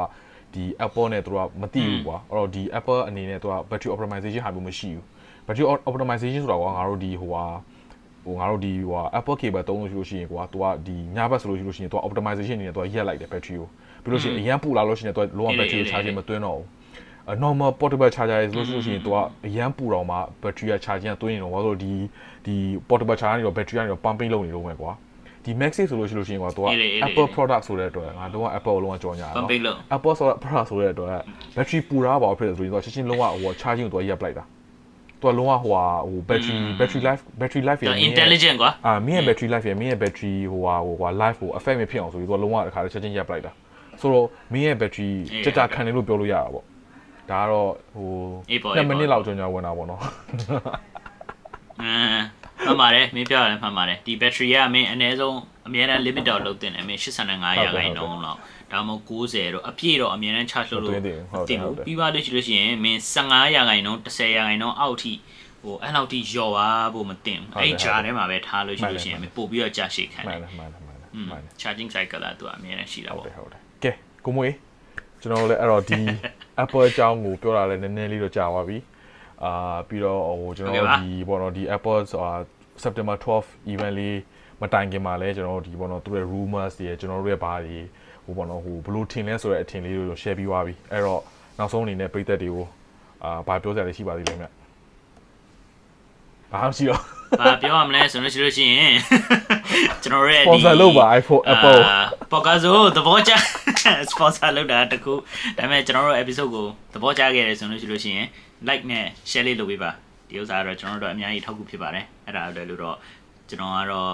[0.53, 5.05] ဒီ Apple နဲ့သူတို့ကမတိဘူးကွာအဲ့တော့ဒီ Apple အနေနဲ့သူက battery optimization ဟာမျိုးမရှိဘူး
[5.47, 7.45] battery optimization ဆိုတာကငါတို့ဒီဟိုဟာ
[8.25, 13.67] ဟိုငါတို့ဒီဟို Apple cable သုံးလို့ရှိလို့ရှိရင်ကွာသူကဒီညဘက်ဆိုလို့ရှိလို့ရှိရင်သူက optimization အနေနဲ့သူကရက်လိုက်တယ် battery ကို
[14.03, 16.65] ပြီးလို့ရှိရင်အရန်ပူလာလို့ရှိရင်သူကလုံးဝ battery charge မသွင်းတော့ဘူး
[17.43, 21.93] normal portable charger တွေဆိုလို့ရှိရင်သူကအရန်ပူတော်မှာ battery က charging ကသွင်းနေတော့ဘာလို့ဒီ
[22.45, 22.55] ဒီ
[22.89, 24.91] portable charger ကနေတော့ battery ကနေတော့ pumping လုပ်နေတော့မယ်ကွာ
[25.43, 26.67] ဒီ Maxi ဆိုလို့ရှိလို့ရှိရင်ကွာသူက
[27.05, 29.49] Apple product ဆိုတဲ့အတွက်ငါတော့ Apple လုံးဝကြော်ညာတော့
[29.95, 31.09] Apple ဆိုတဲ့ product ဆိုတဲ့အတွက်
[31.55, 34.45] battery ပူတာပါဖြစ်တယ်ဆိုရင်သူကချက်ချင်းလုံးဝဟို charging ကိုသူကရပ်လိုက်တာ
[35.21, 43.51] ตัวลงอ่ะหัวโหแบตเตอรี่แบตเตอรี่ไลฟ์แบตเตอรี่ไลฟ์เนี่ย intelligent กว่าอ่ามีอ่ะแบตเตอรี่ไลฟ์เนี่ยมีอ่ะแบตเตอรี่หัวหัวไลฟ์ကို effect မဖြစ်အောင်ဆိုပြီးตัวลงอ่ะတစ်ခါတည်းချက်ချင်းရပ်လိုက်တာ
[44.01, 45.09] ဆိုတော့မင်းရဲ့ battery
[45.45, 46.65] တက်တာခံတယ်လို့ပြောလို့ရတာပေါ့
[47.31, 48.09] ဒါကတော့ဟို
[48.51, 50.01] အေးပေါ့2အေးပေါ့မိနစ်လောက်ကြာကြာဝင်တာပေါ့နော်
[51.81, 52.23] အင်း
[52.65, 58.39] မှန်ပါတယ်မင်းပြောရတယ်မှန်ပါတယ်ဒီ battery ကမင်းအနည်းဆုံးအများအား limit တော့လုပ်တင်တယ်မင်း85ရာခိုင်နှုန်းလောက်
[58.71, 65.13] ဒါမှမဟုတ်90တော့အပြည့်တော့အများအား charge လုပ်လို့မသွင်းသင့်ဘူးဟုတ်တယ်တင်ဟုတ်ဘူးတယ်ပြီးသွားလို့ရှိလို့ရှိရင်မင်း15ရာခိုင်နှုန်း10ရာခိုင်နှုန်းအောက်ထိ
[65.63, 73.91] ဟိုအဲ့လောက်ထိလျော်သွားဖို့မတင်ဘူးအဲ့ဂျာထဲမှာပဲထားလို့ရှိလို့ရှိရင်မင်းပို့ပြီးတော့ကြာရှည်ခံမှတန်ယ်တယ်မှန်တယ်မှန်တယ်อืมမှန်တယ် charging cycle ကသူကအများနဲ့ရှိတာဟုတ်တပေါ့ယ်ဟုတ်တယ်ကဲ
[74.25, 74.53] ကိုမွေး
[75.21, 75.99] ကျွန်တော်တို့လည်းအဲ့တော့ဒီ
[76.63, 78.77] Apple အကြောင်းကိုပြောတာလည်းနည်းနည်းလေးတော့ကြာပါပြီ
[79.43, 82.33] အာပြီးတော့ဟိုကျွန်တော်တို့ဒီပေါ့နော်ဒီ Apple ဆိုတာ
[82.83, 84.17] September 12 event လေး
[84.61, 87.77] မတိုင်ခင်မှာလဲကျွန်တော်တို့ဒီပေါ့နော်သူတို့ရဲ့ rumors တွေကျွန်တော်တို့ရဲ့ဘာတွေ
[88.25, 91.21] ဟိုပေါ့နော်ဟိုဘလို့ထင်လဲဆိုတဲ့အထင်လေးတွေကို share ပြီးသွားပြီအဲ့တော့
[91.57, 92.65] နောက်ဆုံးအနေနဲ့ပြည်သက်တွေကို
[93.23, 94.51] အာဘာပြောစရာလဲရှိပါသေးလဲမြတ်
[96.51, 97.01] ဘာမှမရှိတော့
[97.39, 98.93] ဘာပြောရမလဲဆိုလို့ရှိလို့ရှိရင်
[100.03, 101.81] ကျွန်တော်ရဲ့ဒီ sponsor လုပ်ပါ iPhone Apple
[102.31, 103.33] ပေါ့ကာဆိုသဘောကျ
[104.11, 105.21] sponsor လုပ်တာတခုဒါ
[105.57, 108.27] ပေမဲ့ကျွန်တော်တို့ episode ကိုသဘောကျခဲ့တယ်ဆိုလို့ရှိလို့ရှိရင်
[108.67, 109.91] like နဲ့ share လေးလုပ်ပေးပါ
[110.29, 112.95] ဒီဥစ္စာကတော့ကျွန်တော်တို့အများကြီးထောက်ကူဖြစ်ပါတယ်အဲ့ဒါလည်းလို့တော့
[113.49, 114.13] ကျွန်တော်ကတော့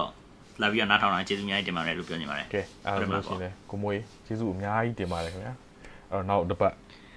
[0.62, 5.54] လာပြီးတော့နားထောင်တာကျေးဇူးအများကြီးတင်ပါတယ်လို့ပြောနေပါတယ်ကဲအဲ့ဒါဆိုလို့ရှိရင်လည်းကိုမွေးကျေးဇူးအများကြီးတင်ပါတယ်ခင်ဗျာ
[6.10, 6.72] အဲ့တော့နောက်တစ်ပတ်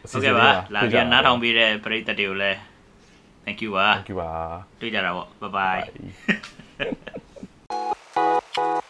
[0.06, 2.58] အစီဟုတ်အစဉ်ကဲ့လေးပါပါလာပြီးတော့နားထောင်ပေးတဲ့ပရိသတ်တွေကိုလည်း
[3.46, 4.32] thank you ပါ Thank you ပါ
[4.80, 5.82] တွေ့ကြတာပေါ့ bye bye
[8.58, 8.84] Bye